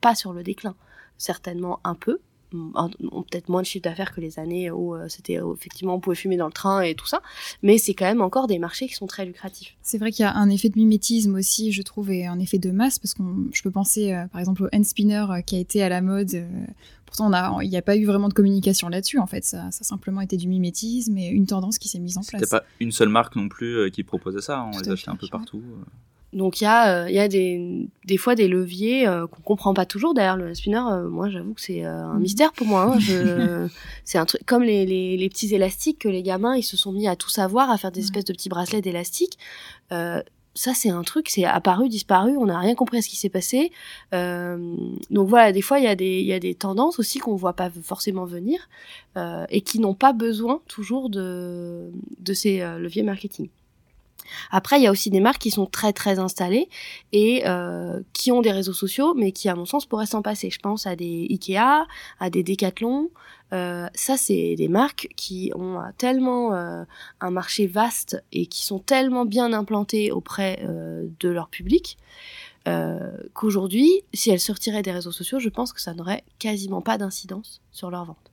pas 0.00 0.14
sur 0.14 0.32
le 0.32 0.42
déclin. 0.42 0.74
Certainement 1.18 1.80
un 1.84 1.94
peu, 1.94 2.20
peut-être 2.50 3.48
moins 3.48 3.62
de 3.62 3.66
chiffre 3.66 3.84
d'affaires 3.84 4.14
que 4.14 4.20
les 4.20 4.38
années 4.38 4.70
où 4.70 4.94
euh, 4.94 5.08
c'était 5.08 5.38
effectivement 5.54 5.94
on 5.94 6.00
pouvait 6.00 6.16
fumer 6.16 6.36
dans 6.36 6.46
le 6.46 6.52
train 6.52 6.80
et 6.82 6.94
tout 6.94 7.06
ça, 7.06 7.22
mais 7.62 7.78
c'est 7.78 7.94
quand 7.94 8.04
même 8.04 8.20
encore 8.20 8.46
des 8.46 8.58
marchés 8.58 8.86
qui 8.86 8.94
sont 8.94 9.06
très 9.06 9.24
lucratifs. 9.24 9.76
C'est 9.82 9.98
vrai 9.98 10.12
qu'il 10.12 10.22
y 10.22 10.26
a 10.26 10.34
un 10.34 10.48
effet 10.50 10.68
de 10.68 10.76
mimétisme 10.76 11.34
aussi, 11.34 11.72
je 11.72 11.82
trouve, 11.82 12.10
et 12.10 12.26
un 12.26 12.38
effet 12.38 12.58
de 12.58 12.70
masse 12.70 12.98
parce 12.98 13.14
que 13.14 13.22
je 13.52 13.62
peux 13.62 13.70
penser 13.70 14.12
euh, 14.12 14.26
par 14.28 14.40
exemple 14.40 14.64
au 14.64 14.68
hand 14.72 14.84
spinner 14.84 15.26
euh, 15.30 15.40
qui 15.40 15.56
a 15.56 15.58
été 15.58 15.82
à 15.82 15.88
la 15.88 16.00
mode. 16.00 16.46
pourtant, 17.04 17.60
il 17.60 17.68
n'y 17.68 17.76
a 17.76 17.82
pas 17.82 17.96
eu 17.96 18.04
vraiment 18.04 18.28
de 18.28 18.34
communication 18.34 18.88
là-dessus 18.88 19.18
en 19.18 19.26
fait. 19.26 19.44
Ça, 19.44 19.70
ça, 19.70 19.80
a 19.80 19.84
simplement 19.84 20.20
été 20.20 20.36
du 20.36 20.48
mimétisme 20.48 21.16
et 21.18 21.28
une 21.28 21.46
tendance 21.46 21.78
qui 21.78 21.88
s'est 21.88 21.98
mise 21.98 22.18
en 22.18 22.22
place. 22.22 22.42
C'était 22.42 22.58
pas 22.58 22.64
une 22.80 22.92
seule 22.92 23.08
marque 23.08 23.36
non 23.36 23.48
plus 23.48 23.90
qui 23.90 24.02
proposait 24.02 24.40
ça. 24.40 24.60
Hein, 24.60 24.70
on 24.74 24.80
les 24.80 24.90
achetait 24.90 25.10
un 25.10 25.16
peu 25.16 25.28
partout. 25.28 25.62
Donc 26.32 26.60
il 26.60 26.64
y 26.64 26.66
a, 26.66 27.04
euh, 27.04 27.10
y 27.10 27.18
a 27.18 27.28
des, 27.28 27.88
des 28.04 28.16
fois 28.16 28.34
des 28.34 28.48
leviers 28.48 29.06
euh, 29.06 29.26
qu'on 29.26 29.42
comprend 29.42 29.74
pas 29.74 29.86
toujours. 29.86 30.12
D'ailleurs, 30.12 30.36
le 30.36 30.54
spinner, 30.54 30.82
euh, 30.90 31.08
moi 31.08 31.30
j'avoue 31.30 31.54
que 31.54 31.60
c'est 31.60 31.84
un 31.84 32.14
mhm. 32.14 32.20
mystère 32.20 32.52
pour 32.52 32.66
moi. 32.66 32.82
Hein. 32.82 32.98
Je, 32.98 33.68
c'est 34.04 34.18
un 34.18 34.26
truc 34.26 34.44
comme 34.44 34.62
les, 34.62 34.84
les, 34.86 35.16
les, 35.16 35.28
petits 35.28 35.54
élastiques 35.54 36.00
que 36.00 36.08
les 36.08 36.22
gamins 36.22 36.56
ils 36.56 36.62
se 36.62 36.76
sont 36.76 36.92
mis 36.92 37.08
à 37.08 37.16
tout 37.16 37.30
savoir, 37.30 37.70
à 37.70 37.78
faire 37.78 37.92
des 37.92 38.00
espèces 38.00 38.24
de 38.24 38.32
petits 38.32 38.48
bracelets 38.48 38.82
d'élastique. 38.82 39.38
ça 39.90 40.72
c'est 40.74 40.90
un 40.90 41.02
truc, 41.04 41.28
c'est 41.28 41.44
apparu, 41.44 41.88
disparu, 41.88 42.36
on 42.36 42.46
n'a 42.46 42.58
rien 42.58 42.74
compris 42.74 42.98
à 42.98 43.02
ce 43.02 43.08
qui 43.08 43.16
s'est 43.16 43.28
passé. 43.28 43.70
donc 44.12 45.28
voilà, 45.28 45.52
des 45.52 45.62
fois 45.62 45.78
il 45.78 45.84
y 45.84 45.88
a 45.88 45.94
des 45.94 46.20
il 46.20 46.26
y 46.26 46.32
a 46.32 46.40
des 46.40 46.54
tendances 46.54 46.98
aussi 46.98 47.18
qu'on 47.18 47.36
voit 47.36 47.54
pas 47.54 47.70
forcément 47.82 48.26
venir 48.26 48.68
et 49.48 49.60
qui 49.60 49.78
n'ont 49.78 49.94
pas 49.94 50.12
besoin 50.12 50.60
toujours 50.66 51.08
de 51.08 51.90
de 52.18 52.34
ces 52.34 52.58
leviers 52.78 53.04
marketing. 53.04 53.48
Après, 54.50 54.78
il 54.78 54.82
y 54.82 54.86
a 54.86 54.90
aussi 54.90 55.10
des 55.10 55.20
marques 55.20 55.40
qui 55.40 55.50
sont 55.50 55.66
très 55.66 55.92
très 55.92 56.18
installées 56.18 56.68
et 57.12 57.42
euh, 57.46 58.00
qui 58.12 58.32
ont 58.32 58.42
des 58.42 58.52
réseaux 58.52 58.72
sociaux, 58.72 59.14
mais 59.14 59.32
qui, 59.32 59.48
à 59.48 59.54
mon 59.54 59.66
sens, 59.66 59.86
pourraient 59.86 60.06
s'en 60.06 60.22
passer. 60.22 60.50
Je 60.50 60.58
pense 60.58 60.86
à 60.86 60.96
des 60.96 61.26
Ikea, 61.30 61.86
à 62.18 62.30
des 62.30 62.42
Decathlon. 62.42 63.10
Euh, 63.52 63.86
ça, 63.94 64.16
c'est 64.16 64.54
des 64.56 64.68
marques 64.68 65.08
qui 65.16 65.52
ont 65.54 65.80
tellement 65.98 66.54
euh, 66.54 66.84
un 67.20 67.30
marché 67.30 67.66
vaste 67.66 68.22
et 68.32 68.46
qui 68.46 68.64
sont 68.64 68.78
tellement 68.78 69.24
bien 69.24 69.52
implantées 69.52 70.10
auprès 70.12 70.66
de 70.66 71.28
leur 71.28 71.48
public 71.48 71.96
qu'aujourd'hui, 73.32 74.02
si 74.12 74.30
elles 74.30 74.40
se 74.40 74.50
retiraient 74.50 74.82
des 74.82 74.90
réseaux 74.90 75.12
sociaux, 75.12 75.38
je 75.38 75.48
pense 75.48 75.72
que 75.72 75.80
ça 75.80 75.94
n'aurait 75.94 76.24
quasiment 76.40 76.82
pas 76.82 76.98
d'incidence 76.98 77.62
sur 77.70 77.92
leur 77.92 78.04
vente. 78.04 78.25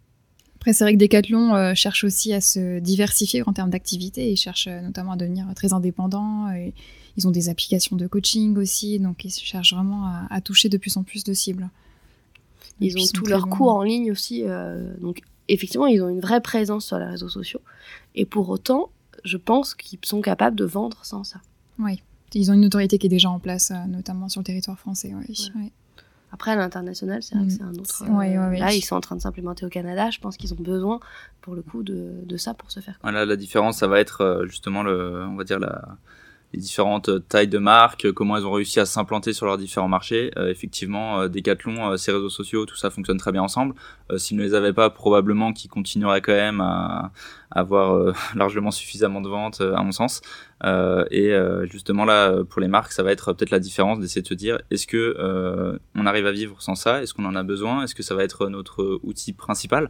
Après, 0.63 0.71
c'est 0.71 0.85
vrai 0.85 0.93
que 0.93 0.97
Decathlon 0.97 1.53
euh, 1.53 1.73
cherche 1.73 2.05
aussi 2.05 2.31
à 2.31 2.39
se 2.39 2.79
diversifier 2.79 3.43
en 3.45 3.51
termes 3.51 3.69
d'activité. 3.69 4.31
Ils 4.31 4.37
cherchent 4.37 4.67
euh, 4.67 4.79
notamment 4.79 5.11
à 5.11 5.17
devenir 5.17 5.45
très 5.57 5.73
indépendants. 5.73 6.49
Et 6.53 6.73
ils 7.17 7.27
ont 7.27 7.31
des 7.31 7.49
applications 7.49 7.97
de 7.97 8.07
coaching 8.07 8.55
aussi, 8.55 8.97
donc 8.97 9.25
ils 9.25 9.29
cherchent 9.29 9.73
vraiment 9.73 10.09
à, 10.29 10.39
toucher 10.39 10.69
de 10.69 10.77
plus 10.77 10.95
en 10.95 11.03
plus 11.03 11.25
de 11.25 11.33
cibles. 11.33 11.69
Ils 12.79 12.97
ont 12.97 13.05
tous 13.13 13.25
leurs 13.25 13.49
cours 13.49 13.73
en 13.73 13.83
ligne 13.83 14.09
aussi. 14.09 14.43
Euh, 14.45 14.95
donc, 15.01 15.19
effectivement, 15.49 15.85
ils 15.85 16.01
ont 16.01 16.07
une 16.07 16.21
vraie 16.21 16.39
présence 16.39 16.85
sur 16.85 16.97
les 16.97 17.07
réseaux 17.07 17.27
sociaux. 17.27 17.59
Et 18.15 18.23
pour 18.23 18.47
autant, 18.47 18.89
je 19.25 19.35
pense 19.35 19.75
qu'ils 19.75 19.99
sont 20.03 20.21
capables 20.21 20.55
de 20.55 20.63
vendre 20.63 21.03
sans 21.03 21.25
ça. 21.25 21.41
Oui, 21.77 22.01
ils 22.35 22.51
ont 22.51 22.53
une 22.53 22.63
autorité 22.63 22.97
qui 22.97 23.07
est 23.07 23.09
déjà 23.09 23.29
en 23.29 23.39
place, 23.39 23.73
notamment 23.89 24.29
sur 24.29 24.39
le 24.39 24.45
territoire 24.45 24.79
français. 24.79 25.13
Oui. 25.13 25.71
Après, 26.33 26.51
à 26.51 26.55
l'international, 26.55 27.21
c'est 27.21 27.35
vrai 27.35 27.45
que 27.45 27.51
mm. 27.51 27.55
c'est 27.55 27.63
un 27.63 27.73
autre. 27.75 28.03
Euh, 28.09 28.57
là, 28.57 28.73
ils 28.73 28.81
sont 28.81 28.95
en 28.95 29.01
train 29.01 29.15
de 29.15 29.21
s'implémenter 29.21 29.65
au 29.65 29.69
Canada. 29.69 30.09
Je 30.09 30.19
pense 30.19 30.35
qu'ils 30.35 30.51
ont 30.53 30.59
besoin, 30.59 30.99
pour 31.41 31.53
le 31.53 31.61
coup, 31.61 31.83
de, 31.83 32.11
de 32.25 32.37
ça 32.37 32.55
pour 32.55 32.71
se 32.71 32.79
faire. 32.79 32.99
Voilà, 33.03 33.25
la 33.25 33.35
différence, 33.35 33.77
ça 33.77 33.87
va 33.87 33.99
être 33.99 34.21
euh, 34.21 34.47
justement 34.47 34.81
le, 34.81 35.23
on 35.27 35.35
va 35.35 35.43
dire 35.43 35.59
la, 35.59 35.97
les 36.53 36.59
différentes 36.59 37.27
tailles 37.27 37.47
de 37.47 37.57
marques, 37.57 38.11
comment 38.11 38.37
elles 38.37 38.45
ont 38.45 38.51
réussi 38.51 38.79
à 38.79 38.85
s'implanter 38.85 39.33
sur 39.33 39.45
leurs 39.45 39.57
différents 39.57 39.87
marchés. 39.87 40.31
Euh, 40.37 40.49
effectivement, 40.49 41.21
euh, 41.21 41.27
Decathlon, 41.27 41.91
euh, 41.91 41.97
ces 41.97 42.11
réseaux 42.11 42.29
sociaux, 42.29 42.65
tout 42.65 42.75
ça 42.75 42.91
fonctionne 42.91 43.17
très 43.17 43.31
bien 43.31 43.41
ensemble. 43.41 43.73
Euh, 44.11 44.17
S'ils 44.17 44.37
ne 44.37 44.43
les 44.43 44.53
avaient 44.53 44.73
pas, 44.73 44.89
probablement 44.91 45.51
qu'ils 45.51 45.71
continueraient 45.71 46.21
quand 46.21 46.33
même 46.33 46.61
à, 46.61 47.11
avoir 47.49 48.13
largement 48.35 48.71
suffisamment 48.71 49.21
de 49.21 49.29
ventes, 49.29 49.61
à 49.61 49.81
mon 49.83 49.91
sens. 49.91 50.21
Et 50.63 51.33
justement 51.69 52.05
là, 52.05 52.43
pour 52.43 52.61
les 52.61 52.67
marques, 52.67 52.91
ça 52.91 53.03
va 53.03 53.11
être 53.11 53.33
peut-être 53.33 53.51
la 53.51 53.59
différence 53.59 53.99
d'essayer 53.99 54.21
de 54.21 54.27
se 54.27 54.33
dire 54.33 54.59
est-ce 54.71 54.87
que 54.87 55.77
on 55.95 56.05
arrive 56.05 56.25
à 56.25 56.31
vivre 56.31 56.61
sans 56.61 56.75
ça? 56.75 57.01
Est-ce 57.01 57.13
qu'on 57.13 57.25
en 57.25 57.35
a 57.35 57.43
besoin? 57.43 57.83
Est-ce 57.83 57.95
que 57.95 58.03
ça 58.03 58.15
va 58.15 58.23
être 58.23 58.47
notre 58.47 58.99
outil 59.03 59.33
principal? 59.33 59.89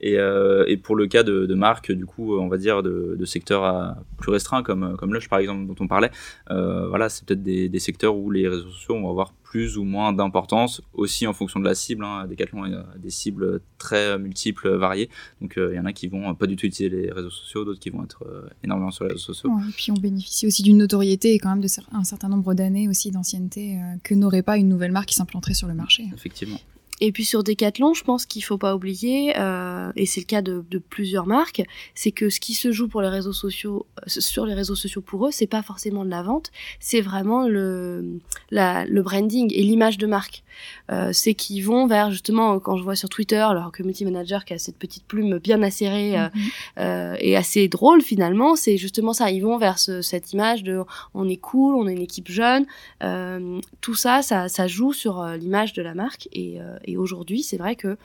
Et, 0.00 0.18
euh, 0.18 0.76
pour 0.82 0.96
le 0.96 1.06
cas 1.06 1.22
de, 1.22 1.54
marques, 1.54 1.92
du 1.92 2.04
coup, 2.04 2.36
on 2.36 2.48
va 2.48 2.58
dire 2.58 2.82
de, 2.82 3.24
secteurs 3.24 3.96
plus 4.18 4.30
restreints 4.30 4.62
comme 4.62 4.96
comme 4.98 5.14
Lush 5.14 5.28
par 5.28 5.38
exemple 5.38 5.66
dont 5.66 5.76
on 5.80 5.88
parlait, 5.88 6.10
euh, 6.50 6.86
voilà, 6.88 7.08
c'est 7.08 7.24
peut-être 7.24 7.42
des, 7.42 7.78
secteurs 7.78 8.16
où 8.16 8.30
les 8.30 8.48
réseaux 8.48 8.68
sociaux 8.70 9.00
vont 9.00 9.10
avoir 9.10 9.32
plus 9.54 9.78
ou 9.78 9.84
moins 9.84 10.12
d'importance, 10.12 10.82
aussi 10.94 11.28
en 11.28 11.32
fonction 11.32 11.60
de 11.60 11.64
la 11.64 11.76
cible. 11.76 12.04
Hein. 12.04 12.26
Decathlon 12.26 12.64
a 12.64 12.98
des 12.98 13.10
cibles 13.10 13.60
très 13.78 14.18
multiples, 14.18 14.68
variées. 14.68 15.08
Donc 15.40 15.58
euh, 15.58 15.70
il 15.72 15.76
y 15.76 15.78
en 15.78 15.84
a 15.84 15.92
qui 15.92 16.08
vont 16.08 16.34
pas 16.34 16.48
du 16.48 16.56
tout 16.56 16.66
utiliser 16.66 16.88
les 16.88 17.12
réseaux 17.12 17.30
sociaux, 17.30 17.64
d'autres 17.64 17.78
qui 17.78 17.90
vont 17.90 18.02
être 18.02 18.24
euh, 18.26 18.48
énormément 18.64 18.90
sur 18.90 19.04
les 19.04 19.12
réseaux 19.12 19.32
sociaux. 19.32 19.50
et 19.60 19.72
puis 19.76 19.92
on 19.92 19.94
bénéficie 19.94 20.48
aussi 20.48 20.64
d'une 20.64 20.78
notoriété 20.78 21.34
et 21.34 21.38
quand 21.38 21.50
même 21.50 21.60
de 21.60 21.68
un 21.92 22.02
certain 22.02 22.28
nombre 22.28 22.52
d'années 22.54 22.88
aussi 22.88 23.12
d'ancienneté 23.12 23.76
euh, 23.76 23.94
que 24.02 24.16
n'aurait 24.16 24.42
pas 24.42 24.56
une 24.56 24.68
nouvelle 24.68 24.90
marque 24.90 25.10
qui 25.10 25.14
s'implanterait 25.14 25.54
sur 25.54 25.68
le 25.68 25.74
marché. 25.74 26.04
Effectivement. 26.12 26.58
Et 27.00 27.10
puis 27.10 27.24
sur 27.24 27.42
Decathlon, 27.42 27.92
je 27.92 28.04
pense 28.04 28.24
qu'il 28.24 28.44
faut 28.44 28.58
pas 28.58 28.74
oublier, 28.74 29.34
euh, 29.36 29.90
et 29.96 30.06
c'est 30.06 30.20
le 30.20 30.26
cas 30.26 30.42
de, 30.42 30.64
de 30.70 30.78
plusieurs 30.78 31.26
marques, 31.26 31.62
c'est 31.94 32.12
que 32.12 32.30
ce 32.30 32.38
qui 32.38 32.54
se 32.54 32.70
joue 32.70 32.88
pour 32.88 33.02
les 33.02 33.08
réseaux 33.08 33.32
sociaux, 33.32 33.86
euh, 33.98 34.02
sur 34.06 34.46
les 34.46 34.54
réseaux 34.54 34.76
sociaux 34.76 35.00
pour 35.00 35.26
eux, 35.26 35.30
c'est 35.32 35.48
pas 35.48 35.62
forcément 35.62 36.04
de 36.04 36.10
la 36.10 36.22
vente, 36.22 36.52
c'est 36.78 37.00
vraiment 37.00 37.48
le, 37.48 38.20
la, 38.50 38.84
le 38.86 39.02
branding 39.02 39.52
et 39.52 39.62
l'image 39.62 39.98
de 39.98 40.06
marque. 40.06 40.44
Euh, 40.90 41.10
c'est 41.12 41.34
qu'ils 41.34 41.64
vont 41.64 41.86
vers 41.86 42.10
justement, 42.10 42.58
quand 42.60 42.76
je 42.76 42.82
vois 42.82 42.96
sur 42.96 43.08
Twitter 43.08 43.46
leur 43.52 43.72
community 43.72 44.04
manager 44.04 44.44
qui 44.44 44.54
a 44.54 44.58
cette 44.58 44.76
petite 44.76 45.04
plume 45.04 45.38
bien 45.38 45.62
acérée 45.62 46.18
euh, 46.18 46.28
mhm. 46.34 46.42
euh, 46.78 47.16
et 47.18 47.36
assez 47.36 47.68
drôle 47.68 48.02
finalement, 48.02 48.56
c'est 48.56 48.76
justement 48.76 49.12
ça. 49.12 49.30
Ils 49.30 49.40
vont 49.40 49.58
vers 49.58 49.78
ce, 49.78 50.02
cette 50.02 50.32
image 50.32 50.62
de 50.62 50.82
on 51.14 51.28
est 51.28 51.36
cool, 51.36 51.74
on 51.74 51.88
est 51.88 51.92
une 51.92 52.02
équipe 52.02 52.28
jeune. 52.28 52.66
Euh, 53.02 53.60
tout 53.80 53.94
ça, 53.94 54.22
ça, 54.22 54.48
ça 54.48 54.66
joue 54.66 54.92
sur 54.92 55.24
l'image 55.24 55.72
de 55.72 55.82
la 55.82 55.94
marque 55.94 56.28
et 56.32 56.58
et 56.84 56.96
aujourd'hui, 56.96 57.42
c'est 57.42 57.56
vrai 57.56 57.76
que, 57.76 57.96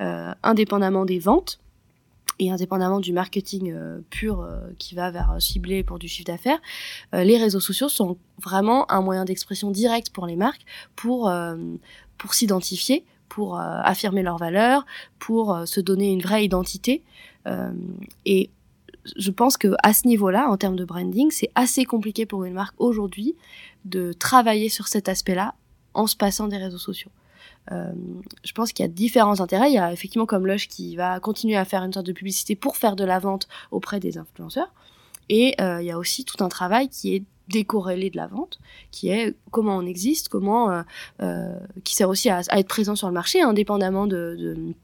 euh, 0.00 0.34
indépendamment 0.42 1.04
des 1.04 1.18
ventes, 1.18 1.60
et 2.40 2.50
indépendamment 2.50 2.98
du 2.98 3.12
marketing 3.12 3.72
euh, 3.72 4.00
pur 4.10 4.40
euh, 4.40 4.58
qui 4.78 4.96
va 4.96 5.12
vers 5.12 5.36
cibler 5.38 5.84
pour 5.84 6.00
du 6.00 6.08
chiffre 6.08 6.26
d'affaires, 6.26 6.58
les 7.12 7.38
réseaux 7.38 7.60
sociaux 7.60 7.88
sont 7.88 8.18
vraiment 8.42 8.90
un 8.90 9.02
moyen 9.02 9.24
d'expression 9.24 9.70
direct 9.70 10.10
pour 10.10 10.26
les 10.26 10.34
marques 10.34 10.64
pour 10.96 11.32
pour 12.18 12.34
s'identifier, 12.34 13.04
pour 13.28 13.58
affirmer 13.58 14.22
leurs 14.22 14.38
valeurs, 14.38 14.84
pour 15.20 15.56
se 15.64 15.80
donner 15.80 16.10
une 16.10 16.22
vraie 16.22 16.44
identité. 16.44 17.02
et 18.24 18.50
je 19.16 19.30
pense 19.30 19.56
que 19.56 19.74
à 19.82 19.92
ce 19.92 20.08
niveau-là, 20.08 20.48
en 20.48 20.56
termes 20.56 20.76
de 20.76 20.84
branding, 20.84 21.30
c'est 21.30 21.50
assez 21.54 21.84
compliqué 21.84 22.26
pour 22.26 22.44
une 22.44 22.54
marque 22.54 22.74
aujourd'hui 22.78 23.36
de 23.84 24.12
travailler 24.12 24.68
sur 24.68 24.88
cet 24.88 25.08
aspect-là 25.08 25.54
en 25.92 26.06
se 26.06 26.16
passant 26.16 26.48
des 26.48 26.56
réseaux 26.56 26.78
sociaux. 26.78 27.10
Euh, 27.72 27.92
je 28.44 28.52
pense 28.52 28.72
qu'il 28.72 28.84
y 28.84 28.88
a 28.88 28.90
différents 28.90 29.40
intérêts. 29.40 29.70
Il 29.70 29.74
y 29.74 29.78
a 29.78 29.92
effectivement 29.92 30.26
comme 30.26 30.46
Lush 30.46 30.68
qui 30.68 30.96
va 30.96 31.20
continuer 31.20 31.56
à 31.56 31.64
faire 31.64 31.82
une 31.82 31.92
sorte 31.92 32.06
de 32.06 32.12
publicité 32.12 32.56
pour 32.56 32.76
faire 32.76 32.96
de 32.96 33.04
la 33.04 33.18
vente 33.18 33.48
auprès 33.70 34.00
des 34.00 34.18
influenceurs. 34.18 34.72
Et 35.28 35.54
euh, 35.60 35.80
il 35.80 35.86
y 35.86 35.90
a 35.90 35.98
aussi 35.98 36.24
tout 36.24 36.42
un 36.44 36.48
travail 36.48 36.88
qui 36.88 37.14
est 37.14 37.24
décorrélé 37.48 38.10
de 38.10 38.16
la 38.16 38.26
vente, 38.26 38.58
qui 38.90 39.08
est 39.08 39.34
comment 39.50 39.76
on 39.76 39.86
existe, 39.86 40.28
comment, 40.28 40.82
euh, 41.20 41.58
qui 41.84 41.94
sert 41.94 42.08
aussi 42.08 42.30
à, 42.30 42.40
être 42.40 42.68
présent 42.68 42.96
sur 42.96 43.06
le 43.06 43.12
marché, 43.12 43.42
indépendamment 43.42 44.06
de 44.06 44.74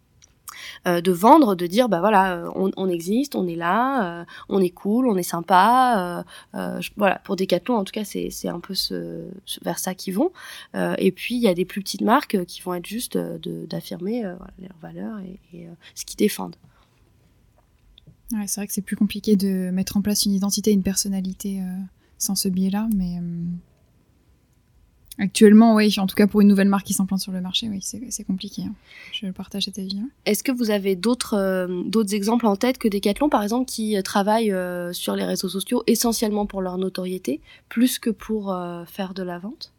euh, 0.86 1.00
de 1.00 1.12
vendre, 1.12 1.54
de 1.54 1.66
dire 1.66 1.88
bah 1.88 2.00
voilà, 2.00 2.36
euh, 2.36 2.50
on, 2.54 2.88
existe, 2.88 3.34
on 3.34 3.46
est 3.46 3.56
là, 3.56 4.20
euh, 4.20 4.24
on 4.48 4.60
est 4.60 4.70
cool, 4.70 5.06
on 5.06 5.16
est 5.16 5.22
sympa. 5.22 6.24
voilà, 6.96 7.18
pour 7.24 7.36
Decathlon 7.36 7.76
en 7.76 7.84
tout 7.84 7.92
cas, 7.92 8.04
c'est 8.04 8.30
c'est 8.30 8.48
un 8.48 8.60
peu 8.60 8.74
ce, 8.74 9.24
vers 9.62 9.78
ça 9.78 9.94
qu'ils 9.94 10.14
vont. 10.14 10.32
et 10.74 11.12
puis 11.12 11.34
il 11.34 11.40
y 11.42 11.48
a 11.48 11.54
des 11.54 11.64
plus 11.64 11.80
petites 11.80 12.02
marques 12.02 12.44
qui 12.44 12.60
vont 12.62 12.74
être 12.74 12.86
juste 12.86 13.16
d'affirmer 13.16 14.22
leurs 14.22 14.78
valeurs 14.80 15.18
et, 15.20 15.38
et 15.56 15.68
ce 15.94 16.04
qu'ils 16.04 16.18
défendent. 16.18 16.56
Ouais, 18.32 18.46
c'est 18.46 18.60
vrai 18.60 18.66
que 18.66 18.72
c'est 18.72 18.82
plus 18.82 18.96
compliqué 18.96 19.36
de 19.36 19.70
mettre 19.70 19.96
en 19.96 20.02
place 20.02 20.24
une 20.24 20.32
identité, 20.32 20.70
une 20.70 20.82
personnalité 20.82 21.60
sans 22.18 22.34
ce 22.34 22.48
biais-là, 22.48 22.88
mais 22.94 23.18
Actuellement, 25.20 25.74
oui, 25.74 25.94
en 25.98 26.06
tout 26.06 26.14
cas 26.14 26.26
pour 26.26 26.40
une 26.40 26.48
nouvelle 26.48 26.70
marque 26.70 26.86
qui 26.86 26.94
s'implante 26.94 27.20
sur 27.20 27.30
le 27.30 27.42
marché, 27.42 27.68
oui, 27.68 27.80
c'est 27.82 28.24
compliqué. 28.24 28.62
Hein. 28.62 28.72
Je 29.12 29.26
partage 29.30 29.66
cet 29.66 29.78
avis. 29.78 30.00
Est-ce 30.24 30.42
que 30.42 30.50
vous 30.50 30.70
avez 30.70 30.96
d'autres 30.96 31.34
euh, 31.36 31.82
d'autres 31.84 32.14
exemples 32.14 32.46
en 32.46 32.56
tête 32.56 32.78
que 32.78 32.88
Decathlon, 32.88 33.28
par 33.28 33.42
exemple, 33.42 33.70
qui 33.70 33.98
euh, 33.98 34.02
travaillent 34.02 34.50
euh, 34.50 34.94
sur 34.94 35.14
les 35.16 35.24
réseaux 35.24 35.50
sociaux 35.50 35.84
essentiellement 35.86 36.46
pour 36.46 36.62
leur 36.62 36.78
notoriété, 36.78 37.40
plus 37.68 37.98
que 37.98 38.08
pour 38.08 38.56
faire 38.86 39.12
de 39.12 39.22
la 39.22 39.38
vente? 39.38 39.74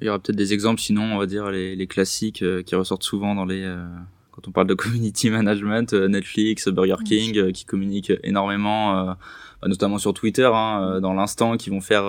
Il 0.00 0.06
y 0.06 0.08
aura 0.08 0.20
peut-être 0.20 0.36
des 0.36 0.52
exemples, 0.52 0.80
sinon, 0.80 1.02
on 1.02 1.18
va 1.18 1.26
dire 1.26 1.50
les, 1.50 1.74
les 1.74 1.86
classiques 1.88 2.44
qui 2.64 2.74
ressortent 2.76 3.02
souvent 3.02 3.34
dans 3.34 3.46
les 3.46 3.68
quand 4.30 4.46
on 4.46 4.52
parle 4.52 4.68
de 4.68 4.74
community 4.74 5.28
management, 5.28 5.92
Netflix, 5.92 6.68
Burger 6.68 7.02
King, 7.04 7.50
qui 7.50 7.64
communiquent 7.64 8.12
énormément, 8.22 9.06
bah, 9.06 9.66
notamment 9.66 9.98
sur 9.98 10.14
Twitter, 10.14 10.48
hein, 10.54 11.00
dans 11.00 11.14
l'instant, 11.14 11.56
qui 11.56 11.70
vont 11.70 11.80
faire 11.80 12.04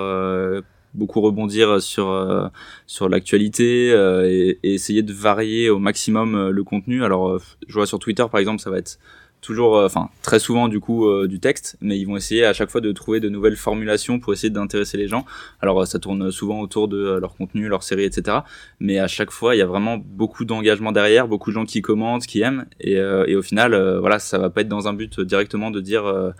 beaucoup 0.93 1.21
rebondir 1.21 1.81
sur 1.81 2.09
euh, 2.09 2.47
sur 2.87 3.09
l'actualité 3.09 3.91
euh, 3.91 4.25
et, 4.27 4.59
essayer 4.63 5.03
de 5.03 5.13
varier 5.13 5.69
au 5.69 5.79
maximum 5.79 6.35
euh, 6.35 6.51
le 6.51 6.63
contenu. 6.63 7.03
Alors, 7.03 7.39
je 7.67 7.73
vois 7.73 7.85
sur 7.85 7.99
Twitter 7.99 8.25
par 8.31 8.39
exemple, 8.39 8.61
ça 8.61 8.69
va 8.69 8.77
être 8.77 8.99
toujours, 9.41 9.77
enfin 9.77 10.09
très 10.21 10.37
souvent 10.37 10.67
du 10.67 10.81
coup 10.81 11.09
du 11.25 11.39
texte, 11.39 11.77
mais 11.79 11.97
ils 11.97 12.03
vont 12.03 12.17
essayer 12.17 12.43
à 12.43 12.51
chaque 12.51 12.69
fois 12.69 12.81
de 12.81 12.91
trouver 12.91 13.21
de 13.21 13.29
nouvelles 13.29 13.55
formulations 13.55 14.19
pour 14.19 14.33
essayer 14.33 14.49
d'intéresser 14.49 14.97
les 14.97 15.07
gens. 15.07 15.23
Alors 15.61 15.87
ça 15.87 15.97
tourne 15.97 16.29
souvent 16.29 16.59
autour 16.59 16.89
de 16.89 17.17
leur 17.17 17.35
contenu, 17.35 17.69
leur 17.69 17.83
série, 17.83 18.03
etc. 18.03 18.39
Mais 18.81 18.99
à 18.99 19.07
chaque 19.07 19.31
fois, 19.31 19.55
il 19.55 19.59
y 19.59 19.61
a 19.61 19.65
vraiment 19.65 19.97
beaucoup 19.97 20.43
d'engagement 20.43 20.91
derrière, 20.91 21.29
beaucoup 21.29 21.51
de 21.51 21.55
gens 21.55 21.63
qui 21.63 21.81
commentent, 21.81 22.25
qui 22.25 22.41
aiment, 22.41 22.65
et, 22.81 22.95
et 22.95 23.35
au 23.37 23.41
final, 23.41 23.99
voilà, 23.99 24.19
ça 24.19 24.39
va 24.39 24.49
pas 24.49 24.59
être 24.59 24.67
dans 24.67 24.89
un 24.89 24.93
but 24.93 25.21
directement 25.21 25.71
de 25.71 25.79
dire 25.79 26.33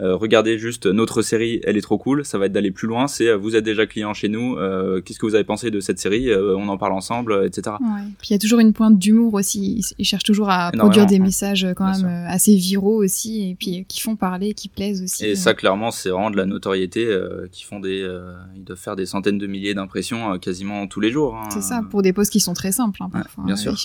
euh, 0.00 0.16
regardez 0.16 0.58
juste 0.58 0.86
notre 0.86 1.20
série, 1.22 1.60
elle 1.64 1.76
est 1.76 1.82
trop 1.82 1.98
cool. 1.98 2.24
Ça 2.24 2.38
va 2.38 2.46
être 2.46 2.52
d'aller 2.52 2.70
plus 2.70 2.88
loin. 2.88 3.08
C'est 3.08 3.28
euh, 3.28 3.36
vous 3.36 3.56
êtes 3.56 3.64
déjà 3.64 3.86
client 3.86 4.14
chez 4.14 4.28
nous. 4.28 4.56
Euh, 4.56 5.02
qu'est-ce 5.02 5.18
que 5.18 5.26
vous 5.26 5.34
avez 5.34 5.44
pensé 5.44 5.70
de 5.70 5.80
cette 5.80 5.98
série 5.98 6.34
On 6.34 6.68
en 6.68 6.78
parle 6.78 6.92
ensemble, 6.92 7.44
etc. 7.44 7.76
Ouais. 7.80 8.02
Puis 8.18 8.28
il 8.30 8.32
y 8.32 8.36
a 8.36 8.38
toujours 8.38 8.60
une 8.60 8.72
pointe 8.72 8.98
d'humour 8.98 9.34
aussi. 9.34 9.84
Ils, 9.98 10.04
cherchent 10.04 10.24
toujours 10.24 10.50
à 10.50 10.72
produire 10.72 11.06
des 11.06 11.18
messages 11.18 11.66
quand 11.76 11.84
même 11.84 12.26
assez 12.28 12.54
viraux 12.56 13.02
aussi 13.02 13.50
et 13.50 13.54
puis 13.54 13.84
qui 13.86 14.00
font 14.00 14.16
parler, 14.16 14.54
qui 14.54 14.68
plaisent 14.68 15.02
aussi. 15.02 15.26
Et 15.26 15.36
ça, 15.36 15.54
clairement, 15.54 15.90
c'est 15.90 16.10
vraiment 16.10 16.30
de 16.30 16.36
la 16.36 16.46
notoriété 16.46 17.08
qui 17.50 17.64
font 17.64 17.80
des. 17.80 18.06
ils 18.56 18.64
doivent 18.64 18.78
faire 18.78 18.96
des 18.96 19.06
centaines 19.06 19.38
de 19.38 19.46
milliers 19.46 19.74
d'impressions 19.74 20.38
quasiment 20.38 20.86
tous 20.86 21.00
les 21.00 21.10
jours. 21.10 21.36
Hein. 21.36 21.48
C'est 21.52 21.62
ça, 21.62 21.82
pour 21.90 22.02
des 22.02 22.12
posts 22.12 22.32
qui 22.32 22.40
sont 22.40 22.54
très 22.54 22.72
simples 22.72 23.02
hein, 23.02 23.10
parfois. 23.12 23.44
bien 23.44 23.56
sûr. 23.56 23.76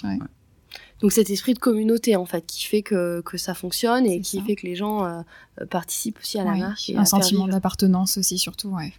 Donc 1.02 1.12
cet 1.12 1.30
esprit 1.30 1.54
de 1.54 1.60
communauté 1.60 2.16
en 2.16 2.26
fait 2.26 2.46
qui 2.48 2.66
fait 2.66 2.82
que, 2.82 3.22
que 3.22 3.38
ça 3.38 3.54
fonctionne 3.54 4.06
et 4.06 4.20
qui 4.22 4.42
fait 4.42 4.56
que 4.56 4.66
les 4.66 4.76
gens 4.76 5.06
euh, 5.06 5.22
participent 5.70 6.18
aussi 6.20 6.40
à 6.40 6.44
la 6.44 6.56
marque. 6.56 6.92
un 6.96 7.06
sentiment 7.06 7.48
d'appartenance 7.48 8.18
aussi 8.18 8.40
surtout. 8.40 8.70
Ouais. 8.70 8.94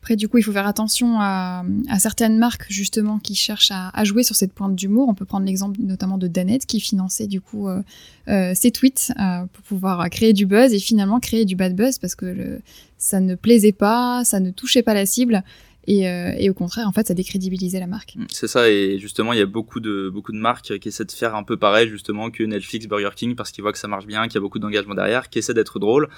Après 0.00 0.16
du 0.16 0.28
coup 0.28 0.38
il 0.38 0.42
faut 0.42 0.52
faire 0.52 0.66
attention 0.66 1.20
à, 1.20 1.64
à 1.88 1.98
certaines 1.98 2.38
marques 2.38 2.66
justement 2.70 3.18
qui 3.18 3.34
cherchent 3.34 3.70
à, 3.70 3.90
à 3.92 4.04
jouer 4.04 4.22
sur 4.22 4.36
cette 4.36 4.54
pointe 4.54 4.74
d'humour. 4.74 5.08
On 5.08 5.14
peut 5.14 5.26
prendre 5.26 5.44
l'exemple 5.44 5.78
notamment 5.82 6.16
de 6.16 6.28
Danette 6.28 6.64
qui 6.64 6.80
finançait 6.80 7.26
du 7.26 7.40
coup 7.42 7.68
euh, 7.68 7.82
euh, 8.28 8.52
ses 8.54 8.70
tweets 8.70 9.12
pour 9.52 9.62
pouvoir 9.64 10.08
créer 10.08 10.32
du 10.32 10.46
buzz 10.46 10.72
et 10.72 10.78
finalement 10.78 11.20
créer 11.20 11.44
du 11.44 11.56
bad 11.56 11.76
buzz 11.76 11.98
parce 11.98 12.14
que 12.14 12.24
le, 12.26 12.62
ça 12.96 13.20
ne 13.20 13.34
plaisait 13.34 13.72
pas, 13.72 14.24
ça 14.24 14.40
ne 14.40 14.50
touchait 14.50 14.82
pas 14.82 14.94
la 14.94 15.04
cible 15.04 15.44
et, 15.86 16.08
euh, 16.08 16.32
et, 16.38 16.50
au 16.50 16.54
contraire, 16.54 16.88
en 16.88 16.92
fait, 16.92 17.06
ça 17.06 17.14
décrédibilisait 17.14 17.80
la 17.80 17.86
marque. 17.86 18.16
Mm, 18.16 18.24
c'est 18.30 18.48
ça, 18.48 18.70
et 18.70 18.98
justement, 18.98 19.32
il 19.32 19.38
y 19.38 19.42
a 19.42 19.46
beaucoup 19.46 19.80
de 19.80 20.10
beaucoup 20.12 20.32
de 20.32 20.38
marques 20.38 20.78
qui 20.78 20.88
essaient 20.88 21.04
de 21.04 21.12
faire 21.12 21.34
un 21.34 21.42
peu 21.42 21.56
pareil, 21.56 21.88
justement, 21.88 22.30
que 22.30 22.42
Netflix, 22.42 22.86
Burger 22.86 23.10
King, 23.14 23.34
parce 23.34 23.50
qu'ils 23.50 23.62
voient 23.62 23.72
que 23.72 23.78
ça 23.78 23.88
marche 23.88 24.06
bien, 24.06 24.24
qu'il 24.24 24.34
y 24.34 24.38
a 24.38 24.40
beaucoup 24.40 24.58
d'engagement 24.58 24.94
derrière, 24.94 25.28
qui 25.28 25.38
essaient 25.38 25.54
d'être 25.54 25.78
drôles 25.78 26.08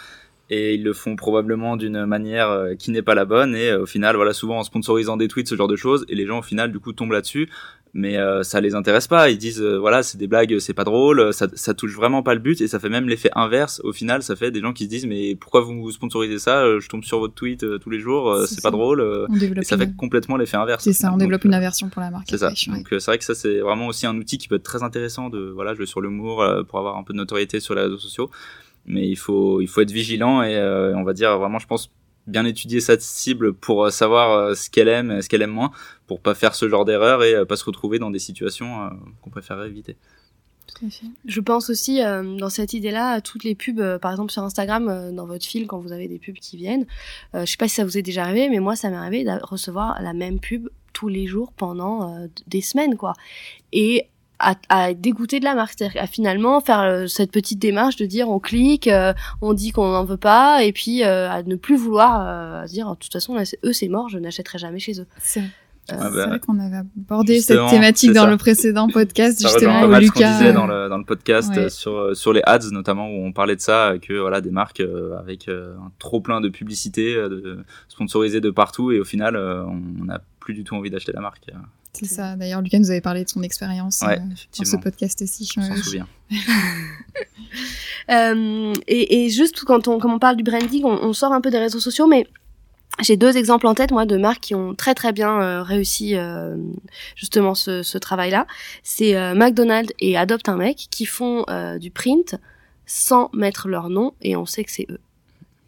et 0.49 0.75
ils 0.75 0.85
le 0.85 0.93
font 0.93 1.17
probablement 1.17 1.77
d'une 1.77 2.07
manière 2.07 2.51
euh, 2.51 2.75
qui 2.75 2.91
n'est 2.91 3.03
pas 3.03 3.15
la 3.15 3.25
bonne 3.25 3.55
et 3.55 3.71
euh, 3.71 3.83
au 3.83 3.87
final 3.87 4.15
voilà 4.17 4.33
souvent 4.33 4.59
en 4.59 4.63
sponsorisant 4.63 5.17
des 5.17 5.29
tweets 5.29 5.49
ce 5.49 5.57
genre 5.57 5.69
de 5.69 5.77
choses 5.77 6.07
et 6.09 6.15
les 6.15 6.27
gens 6.27 6.39
au 6.39 6.43
final 6.43 6.71
du 6.71 6.79
coup 6.79 6.93
tombent 6.93 7.13
là-dessus. 7.13 7.49
Mais 7.99 8.19
euh, 8.19 8.43
ça 8.43 8.61
les 8.61 8.75
intéresse 8.75 9.07
pas. 9.07 9.31
Ils 9.31 9.39
disent 9.39 9.63
voilà 9.63 10.03
c'est 10.03 10.19
des 10.19 10.27
blagues 10.27 10.59
c'est 10.59 10.75
pas 10.75 10.85
drôle 10.85 11.33
ça, 11.33 11.47
ça 11.55 11.73
touche 11.73 11.95
vraiment 11.95 12.23
pas 12.23 12.35
le 12.35 12.41
but 12.41 12.61
et 12.61 12.69
ça 12.69 12.79
fait 12.79 12.91
même 12.91 13.09
l'effet 13.09 13.31
inverse. 13.35 13.81
Au 13.85 13.93
final 13.93 14.23
ça 14.23 14.37
fait 14.37 14.51
des 14.51 14.61
gens 14.61 14.75
qui 14.75 14.85
se 14.85 14.91
disent 14.91 15.07
mais 15.07 15.35
pourquoi 15.35 15.63
vous 15.63 15.91
sponsorisez 15.91 16.39
ça 16.39 16.79
je 16.79 16.89
tombe 16.89 17.05
sur 17.05 17.19
votre 17.21 17.35
tweet 17.35 17.65
tous 17.81 17.89
les 17.89 17.99
jours 17.99 18.45
c'est 18.47 18.63
pas 18.63 18.71
drôle 18.71 19.27
et 19.41 19.65
ça 19.65 19.79
fait 19.79 19.97
complètement 19.97 20.37
l'effet 20.37 20.59
inverse. 20.59 20.85
C'est 20.85 20.93
ça 20.93 21.11
on 21.13 21.17
développe 21.17 21.45
une 21.45 21.55
aversion 21.55 21.89
pour 21.89 22.03
la 22.03 22.11
marque 22.11 22.27
c'est 22.29 22.39
ça. 22.39 22.51
donc 22.51 22.87
c'est 22.91 23.07
vrai 23.07 23.19
que 23.19 23.25
ça 23.25 23.35
c'est 23.35 23.61
vraiment 23.61 23.87
aussi 23.87 24.07
un 24.07 24.17
outil 24.17 24.37
qui 24.37 24.49
peut 24.49 24.57
être 24.57 24.63
très 24.63 24.83
intéressant 24.83 25.31
de 25.31 25.51
voilà 25.55 25.73
jouer 25.75 25.87
sur 25.87 26.03
l'humour 26.03 26.45
pour 26.69 26.79
avoir 26.79 26.99
un 26.99 27.03
peu 27.03 27.15
de 27.15 27.19
notoriété 27.19 27.61
sur 27.61 27.75
les 27.75 27.81
réseaux 27.81 27.99
sociaux 27.99 28.31
mais 28.87 29.09
il 29.09 29.16
faut 29.16 29.61
il 29.61 29.68
faut 29.68 29.81
être 29.81 29.90
vigilant 29.90 30.42
et 30.42 30.57
euh, 30.57 30.96
on 30.96 31.03
va 31.03 31.12
dire 31.12 31.38
vraiment 31.38 31.59
je 31.59 31.66
pense 31.66 31.90
bien 32.27 32.44
étudier 32.44 32.81
sa 32.81 32.99
cible 32.99 33.53
pour 33.53 33.85
euh, 33.85 33.90
savoir 33.90 34.33
euh, 34.33 34.55
ce 34.55 34.70
qu'elle 34.70 34.88
aime 34.88 35.20
ce 35.20 35.29
qu'elle 35.29 35.42
aime 35.42 35.51
moins 35.51 35.72
pour 36.07 36.20
pas 36.20 36.35
faire 36.35 36.55
ce 36.55 36.68
genre 36.68 36.85
d'erreur 36.85 37.22
et 37.22 37.44
pas 37.46 37.57
se 37.57 37.64
retrouver 37.64 37.99
dans 37.99 38.11
des 38.11 38.18
situations 38.18 38.90
qu'on 39.22 39.31
préférerait 39.31 39.68
éviter. 39.68 39.96
Je 41.25 41.40
pense 41.40 41.70
aussi 41.70 42.01
dans 42.01 42.49
cette 42.49 42.75
idée-là 42.75 43.11
à 43.11 43.20
toutes 43.20 43.44
les 43.44 43.55
pubs, 43.55 43.99
par 43.99 44.11
exemple 44.11 44.31
sur 44.31 44.42
Instagram, 44.42 45.14
dans 45.14 45.27
votre 45.27 45.44
fil, 45.44 45.66
quand 45.66 45.79
vous 45.79 45.92
avez 45.92 46.07
des 46.07 46.18
pubs 46.18 46.37
qui 46.37 46.57
viennent. 46.57 46.87
je 47.35 47.44
sais 47.44 47.57
pas 47.57 47.66
si 47.66 47.77
ça 47.77 47.85
vous 47.85 47.96
est 47.96 48.03
déjà 48.03 48.25
arrivé, 48.25 48.49
mais 48.49 48.61
moi 48.61 48.77
ça 48.77 48.90
m'est 48.90 48.96
arrivé 48.96 49.25
de 49.25 49.31
recevoir 49.42 50.01
la 50.03 50.12
même 50.12 50.38
pub 50.38 50.68
tous 50.92 51.09
les 51.09 51.27
jours 51.27 51.53
pendant 51.53 52.29
des 52.46 52.61
semaines, 52.61 52.96
quoi. 52.96 53.14
Et 53.72 54.09
à, 54.38 54.55
à 54.68 54.94
dégoûter 54.94 55.40
de 55.40 55.44
la 55.44 55.55
marque, 55.55 55.75
c'est-à-dire 55.77 56.03
à 56.03 56.07
finalement 56.07 56.61
faire 56.61 56.81
euh, 56.81 57.07
cette 57.07 57.33
petite 57.33 57.59
démarche 57.59 57.96
de 57.96 58.07
dire 58.07 58.29
on 58.29 58.38
clique, 58.38 58.88
euh, 58.88 59.12
on 59.40 59.55
dit 59.55 59.70
qu'on 59.72 59.90
n'en 59.90 60.05
veut 60.05 60.16
pas, 60.16 60.62
et 60.62 60.72
puis 60.72 61.05
euh, 61.05 61.31
à 61.31 61.42
ne 61.42 61.57
plus 61.57 61.77
vouloir 61.77 62.62
à 62.62 62.66
dire 62.66 62.90
de 62.90 62.96
toute 62.96 63.12
façon 63.12 63.37
eux 63.64 63.72
c'est 63.72 63.88
mort, 63.88 64.09
je 64.09 64.18
n'achèterai 64.18 64.59
jamais 64.59 64.79
chez 64.79 65.01
eux. 65.01 65.07
C'est 65.20 65.42
ah 65.88 66.11
bah, 66.11 66.27
vrai 66.27 66.40
qu'on 66.40 66.59
avait 66.59 66.79
abordé 66.79 67.40
cette 67.40 67.68
thématique 67.70 68.12
dans 68.12 68.27
le 68.27 68.37
précédent 68.37 68.88
podcast 68.88 69.40
justement 69.40 69.85
où 69.85 69.94
Lucas 69.94 70.33
disait 70.33 70.53
dans 70.53 70.66
le, 70.66 70.88
dans 70.88 70.99
le 70.99 71.05
podcast 71.05 71.68
sur 71.68 72.16
sur 72.16 72.33
les 72.33 72.42
ads 72.44 72.72
notamment 72.72 73.09
où 73.09 73.25
on 73.25 73.31
parlait 73.31 73.55
de 73.55 73.61
ça 73.61 73.94
que 74.03 74.14
voilà 74.14 74.40
des 74.40 74.51
marques 74.51 74.83
avec 75.16 75.49
un 75.49 75.92
trop 76.01 76.20
plein 76.20 76.40
de 76.40 76.49
publicité 76.49 77.14
de, 77.14 77.59
sponsorisées 77.87 78.40
de 78.40 78.51
partout 78.51 78.90
et 78.90 78.99
au 78.99 79.05
final 79.05 79.37
on 79.37 80.05
n'a 80.05 80.20
plus 80.40 80.55
du 80.55 80.64
tout 80.64 80.75
envie 80.75 80.90
d'acheter 80.90 81.12
la 81.12 81.20
marque. 81.20 81.46
C'est 81.99 82.07
ça. 82.07 82.37
D'ailleurs, 82.37 82.63
Lucas 82.63 82.79
nous 82.79 82.91
avait 82.91 83.01
parlé 83.01 83.25
de 83.25 83.29
son 83.29 83.43
expérience 83.43 84.03
euh, 84.03 84.17
dans 84.59 84.65
ce 84.65 84.77
podcast 84.77 85.23
aussi. 85.23 85.49
Je 85.53 85.61
m'en 85.61 85.77
souviens. 85.77 86.07
euh, 88.11 88.73
et, 88.87 89.25
et, 89.25 89.31
juste 89.31 89.65
quand 89.65 89.89
on, 89.89 89.99
quand 89.99 90.13
on 90.13 90.19
parle 90.19 90.37
du 90.37 90.43
branding, 90.43 90.85
on, 90.85 90.99
on, 91.03 91.13
sort 91.13 91.33
un 91.33 91.41
peu 91.41 91.51
des 91.51 91.59
réseaux 91.59 91.81
sociaux, 91.81 92.07
mais 92.07 92.27
j'ai 93.03 93.17
deux 93.17 93.37
exemples 93.37 93.67
en 93.67 93.75
tête, 93.75 93.91
moi, 93.91 94.07
de 94.07 94.17
marques 94.17 94.41
qui 94.41 94.55
ont 94.55 94.75
très 94.75 94.95
très 94.95 95.13
bien 95.13 95.41
euh, 95.41 95.63
réussi 95.63 96.17
euh, 96.17 96.57
justement 97.15 97.55
ce, 97.55 97.83
ce 97.83 97.99
travail-là. 97.99 98.47
C'est 98.83 99.17
euh, 99.17 99.35
McDonald's 99.35 99.93
et 100.01 100.17
Adopte 100.17 100.49
un 100.49 100.57
mec 100.57 100.87
qui 100.91 101.05
font 101.05 101.45
du 101.79 101.91
print 101.91 102.37
sans 102.87 103.31
mettre 103.33 103.69
leur 103.69 103.91
nom 103.91 104.15
et 104.23 104.37
on 104.37 104.47
sait 104.47 104.65
que 104.65 104.71
c'est 104.71 104.87
eux. 104.91 105.01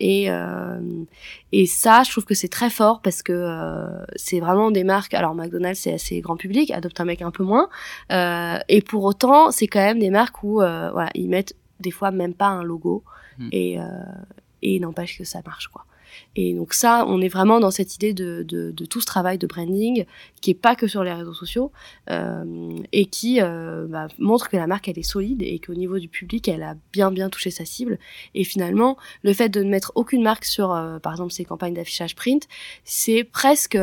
Et, 0.01 0.31
euh, 0.31 0.81
et 1.53 1.67
ça, 1.67 2.03
je 2.05 2.11
trouve 2.11 2.25
que 2.25 2.35
c'est 2.35 2.49
très 2.49 2.71
fort 2.71 3.01
parce 3.03 3.23
que 3.23 3.33
euh, 3.33 4.05
c'est 4.17 4.41
vraiment 4.41 4.71
des 4.71 4.85
marques. 4.85 5.15
Alors 5.15 5.35
McDonald's, 5.35 5.81
c'est 5.81 5.95
assez 5.95 6.21
grand 6.21 6.37
public, 6.37 6.71
Adopte 6.71 7.01
un 7.01 7.05
mec 7.05 7.23
un 7.23 7.31
peu 7.31 7.45
moins. 7.45 7.69
Euh, 8.13 8.59
et 8.69 8.83
pour 8.83 9.05
autant, 9.05 9.51
c'est 9.51 9.67
quand 9.67 9.81
même 9.81 9.99
des 9.99 10.11
marques 10.11 10.43
où 10.43 10.63
euh, 10.63 10.91
voilà, 10.93 11.11
ils 11.15 11.29
mettent 11.29 11.55
des 11.81 11.91
fois 11.91 12.11
même 12.11 12.35
pas 12.35 12.49
un 12.49 12.63
logo. 12.63 13.05
Mm. 13.39 13.49
Et, 13.53 13.81
euh, 13.81 13.85
et 14.63 14.81
n'empêche 14.81 15.19
que 15.19 15.25
ça 15.25 15.41
marche, 15.45 15.69
quoi. 15.69 15.85
Et 16.37 16.55
donc 16.55 16.75
ça, 16.75 17.05
on 17.09 17.21
est 17.21 17.29
vraiment 17.29 17.61
dans 17.61 17.71
cette 17.71 17.95
idée 17.95 18.13
de, 18.15 18.45
tout 18.89 19.01
ce 19.01 19.07
travail 19.07 19.39
de 19.39 19.47
branding 19.47 20.05
qui 20.41 20.51
est 20.51 20.55
pas 20.55 20.77
que 20.77 20.87
sur 20.87 21.03
les 21.03 21.13
réseaux 21.13 21.35
sociaux 21.35 21.73
euh, 22.11 22.71
et 22.93 23.07
qui 23.07 23.41
euh, 23.41 23.87
bah, 23.89 24.09
montre 24.19 24.49
que 24.49 24.57
la 24.57 24.67
marque 24.67 24.89
elle 24.89 24.99
est 24.99 25.03
solide 25.03 25.43
et 25.43 25.59
qu'au 25.59 25.75
niveau 25.75 25.99
du 25.99 26.09
public 26.09 26.47
elle 26.49 26.63
a 26.63 26.77
bien 26.93 27.11
bien 27.11 27.29
touché 27.29 27.51
sa 27.51 27.65
cible. 27.65 27.99
Et 28.35 28.45
finalement, 28.45 28.97
le 29.23 29.33
fait 29.33 29.49
de 29.49 29.63
ne 29.63 29.71
mettre 29.71 29.93
aucune 29.95 30.23
marque 30.23 30.45
sur, 30.45 30.73
euh, 30.73 30.99
par 30.99 31.13
exemple, 31.13 31.33
ces 31.33 31.45
campagnes 31.45 31.75
d'affichage 31.75 32.15
print, 32.15 32.47
c'est 32.85 33.25
presque 33.25 33.79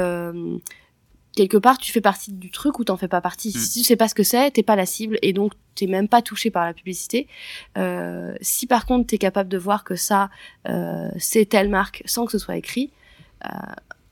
quelque 1.35 1.57
part 1.57 1.77
tu 1.77 1.91
fais 1.91 2.01
partie 2.01 2.31
du 2.31 2.49
truc 2.49 2.79
ou 2.79 2.83
t'en 2.83 2.97
fais 2.97 3.07
pas 3.07 3.21
partie. 3.21 3.49
Mm. 3.49 3.59
Si 3.59 3.79
tu 3.79 3.85
sais 3.85 3.95
pas 3.95 4.07
ce 4.07 4.15
que 4.15 4.23
c'est, 4.23 4.51
t'es 4.51 4.63
pas 4.63 4.75
la 4.75 4.85
cible 4.85 5.17
et 5.21 5.33
donc 5.33 5.53
t'es 5.75 5.87
même 5.87 6.07
pas 6.07 6.21
touché 6.21 6.51
par 6.51 6.65
la 6.65 6.73
publicité. 6.73 7.27
Euh, 7.77 8.33
si 8.41 8.67
par 8.67 8.85
contre 8.85 9.07
t'es 9.07 9.17
capable 9.17 9.49
de 9.49 9.57
voir 9.57 9.83
que 9.83 9.95
ça 9.95 10.29
euh, 10.67 11.09
c'est 11.17 11.45
telle 11.45 11.69
marque 11.69 12.01
sans 12.05 12.25
que 12.25 12.31
ce 12.31 12.39
soit 12.39 12.57
écrit, 12.57 12.91
euh, 13.45 13.49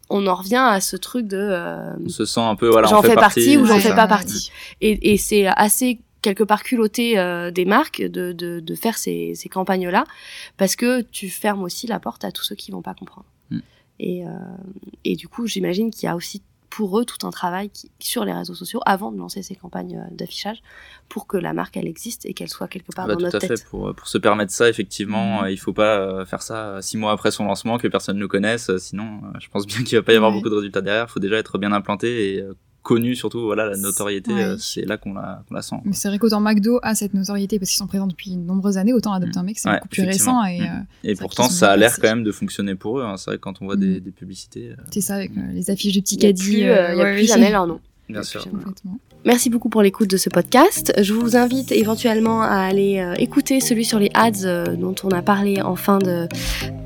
on 0.09 0.27
en 0.27 0.35
revient 0.35 0.63
à 0.63 0.79
ce 0.81 0.95
truc 0.95 1.27
de 1.27 1.37
euh, 1.37 1.93
On 2.05 2.09
se 2.09 2.25
sent 2.25 2.41
un 2.41 2.55
peu, 2.55 2.69
voilà, 2.69 2.87
j'en 2.87 3.01
fais 3.01 3.15
partie, 3.15 3.57
ou 3.57 3.65
j'en 3.65 3.79
fais 3.79 3.95
pas 3.95 4.07
partie. 4.07 4.51
Et, 4.81 5.13
et 5.13 5.17
c'est 5.17 5.47
assez 5.47 5.99
quelque 6.21 6.43
part 6.43 6.63
culotté 6.63 7.17
euh, 7.17 7.51
des 7.51 7.65
marques 7.65 8.01
de, 8.01 8.31
de, 8.31 8.59
de 8.59 8.75
faire 8.75 8.97
ces, 8.97 9.33
ces 9.35 9.49
campagnes-là, 9.49 10.05
parce 10.57 10.75
que 10.75 11.01
tu 11.01 11.29
fermes 11.29 11.63
aussi 11.63 11.87
la 11.87 11.99
porte 11.99 12.23
à 12.25 12.31
tous 12.31 12.43
ceux 12.43 12.55
qui 12.55 12.71
vont 12.71 12.81
pas 12.81 12.93
comprendre. 12.93 13.25
Mm. 13.49 13.59
Et, 13.99 14.25
euh, 14.25 14.29
et 15.03 15.15
du 15.15 15.27
coup, 15.27 15.47
j'imagine 15.47 15.91
qu'il 15.91 16.03
y 16.05 16.09
a 16.09 16.15
aussi 16.15 16.41
pour 16.75 16.97
eux 16.99 17.05
tout 17.05 17.27
un 17.27 17.29
travail 17.29 17.69
qui, 17.69 17.91
sur 17.99 18.25
les 18.25 18.33
réseaux 18.33 18.55
sociaux 18.55 18.79
avant 18.87 19.11
de 19.11 19.17
lancer 19.19 19.43
ces 19.43 19.55
campagnes 19.55 19.97
euh, 19.97 20.15
d'affichage 20.15 20.59
pour 21.07 21.27
que 21.27 21.37
la 21.37 21.53
marque 21.53 21.77
elle 21.77 21.87
existe 21.87 22.25
et 22.25 22.33
qu'elle 22.33 22.49
soit 22.49 22.67
quelque 22.67 22.91
part 22.95 23.05
Ah 23.05 23.09
bah, 23.09 23.13
dans 23.13 23.19
tout 23.19 23.25
notre 23.25 23.37
à 23.37 23.39
tête. 23.47 23.59
fait. 23.59 23.65
Pour, 23.69 23.93
pour 23.93 24.07
se 24.07 24.17
permettre 24.17 24.51
ça, 24.51 24.67
effectivement, 24.69 25.43
euh, 25.43 25.51
il 25.51 25.57
faut 25.57 25.73
pas 25.73 25.99
euh, 25.99 26.25
faire 26.25 26.41
ça 26.41 26.57
euh, 26.69 26.81
six 26.81 26.97
mois 26.97 27.11
après 27.11 27.29
son 27.29 27.45
lancement, 27.45 27.77
que 27.77 27.87
personne 27.87 28.17
ne 28.17 28.25
connaisse. 28.25 28.69
euh, 28.71 28.79
Sinon, 28.79 29.21
euh, 29.25 29.39
je 29.39 29.49
pense 29.49 29.67
bien 29.67 29.83
qu'il 29.83 29.97
va 29.97 30.01
pas 30.03 30.13
y 30.13 30.15
avoir 30.15 30.31
Ouais. 30.31 30.37
beaucoup 30.37 30.49
de 30.49 30.55
résultats 30.55 30.81
derrière. 30.81 31.05
Il 31.07 31.11
faut 31.11 31.19
déjà 31.19 31.37
être 31.37 31.59
bien 31.59 31.71
implanté 31.73 32.33
et 32.35 32.41
euh, 32.41 32.53
connu, 32.83 33.15
surtout. 33.15 33.41
Voilà, 33.45 33.65
la 33.69 33.77
notoriété, 33.77 34.31
Ouais. 34.33 34.43
euh, 34.43 34.57
c'est 34.59 34.85
là 34.85 34.97
qu'on 34.97 35.13
la, 35.13 35.43
qu'on 35.47 35.55
la 35.55 35.61
sent. 35.61 35.77
c'est 35.93 36.07
vrai 36.09 36.19
qu'autant 36.19 36.39
McDo 36.41 36.79
a 36.83 36.93
cette 36.95 37.13
notoriété 37.13 37.57
parce 37.57 37.71
qu'ils 37.71 37.77
sont 37.79 37.87
présents 37.87 38.07
depuis 38.07 38.31
de 38.35 38.41
nombreuses 38.41 38.77
années, 38.77 38.93
autant 38.93 39.13
Adopt 39.13 39.35
un 39.37 39.43
mec, 39.43 39.57
c'est 39.57 39.69
Ouais, 39.69 39.75
beaucoup 39.77 39.87
plus 39.87 40.03
récent. 40.03 40.43
Et 40.45 40.59
Mm. 40.59 40.63
euh, 40.63 40.67
Et 41.11 41.15
pourtant, 41.15 41.49
ça 41.49 41.71
a 41.71 41.77
l'air 41.77 41.95
quand 41.95 42.07
même 42.09 42.23
de 42.23 42.31
fonctionner 42.31 42.75
pour 42.75 42.99
eux. 42.99 43.03
hein. 43.03 43.17
C'est 43.17 43.31
vrai 43.31 43.37
que 43.37 43.41
quand 43.41 43.61
on 43.61 43.65
voit 43.65 43.75
des, 43.77 43.97
Mm. 43.97 43.99
des 44.01 44.11
publicités, 44.11 44.69
euh, 44.71 44.75
c'est 44.91 45.01
ça 45.01 45.15
avec 45.15 45.31
euh, 45.37 45.41
les 45.53 45.69
affiches 45.71 45.95
de 45.95 46.01
petits 46.01 46.15
Il 46.15 46.21
y 46.21 46.25
a 46.25 46.29
caddies. 46.29 46.43
plus, 46.43 46.63
euh, 46.63 46.93
il 46.93 46.97
y 46.99 47.01
a 47.01 47.13
plus 47.13 47.27
jamais 47.27 47.49
leur 47.51 47.65
nom. 47.65 47.79
Bien 48.13 48.23
sûr. 48.23 48.45
Merci 49.25 49.49
beaucoup 49.49 49.69
pour 49.69 49.81
l'écoute 49.81 50.09
de 50.09 50.17
ce 50.17 50.29
podcast. 50.29 50.93
Je 51.01 51.13
vous 51.13 51.35
invite 51.37 51.71
éventuellement 51.71 52.41
à 52.41 52.55
aller 52.57 52.99
euh, 52.99 53.13
écouter 53.17 53.61
celui 53.61 53.85
sur 53.85 53.97
les 53.97 54.09
ads 54.13 54.43
euh, 54.45 54.75
dont 54.75 54.95
on 55.03 55.09
a 55.11 55.21
parlé 55.21 55.61
en 55.61 55.75
fin 55.77 55.97
de, 55.99 56.27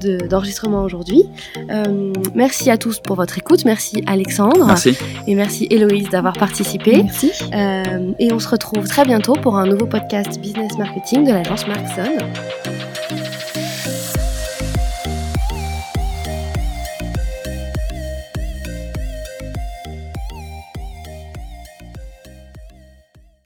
de- 0.02 0.28
d'enregistrement 0.28 0.84
aujourd'hui. 0.84 1.24
Euh, 1.72 2.14
merci 2.36 2.70
à 2.70 2.78
tous 2.78 3.00
pour 3.00 3.16
votre 3.16 3.38
écoute. 3.40 3.66
Merci 3.66 4.04
Alexandre 4.06 4.66
Merci. 4.68 4.96
et 5.28 5.34
merci 5.34 5.68
Héloïse 5.72 6.10
d'avoir 6.10 6.34
participé. 6.38 7.02
Merci. 7.04 7.32
Euh, 7.54 8.12
et 8.20 8.32
on 8.32 8.40
se 8.40 8.48
retrouve 8.50 8.88
très 8.88 9.04
bientôt 9.06 9.34
pour 9.34 9.58
un 9.58 9.66
nouveau 9.66 9.88
podcast 9.88 10.40
business 10.40 10.78
marketing 10.78 11.26
de 11.26 11.32
l'agence 11.32 11.68
Markson. 11.68 12.18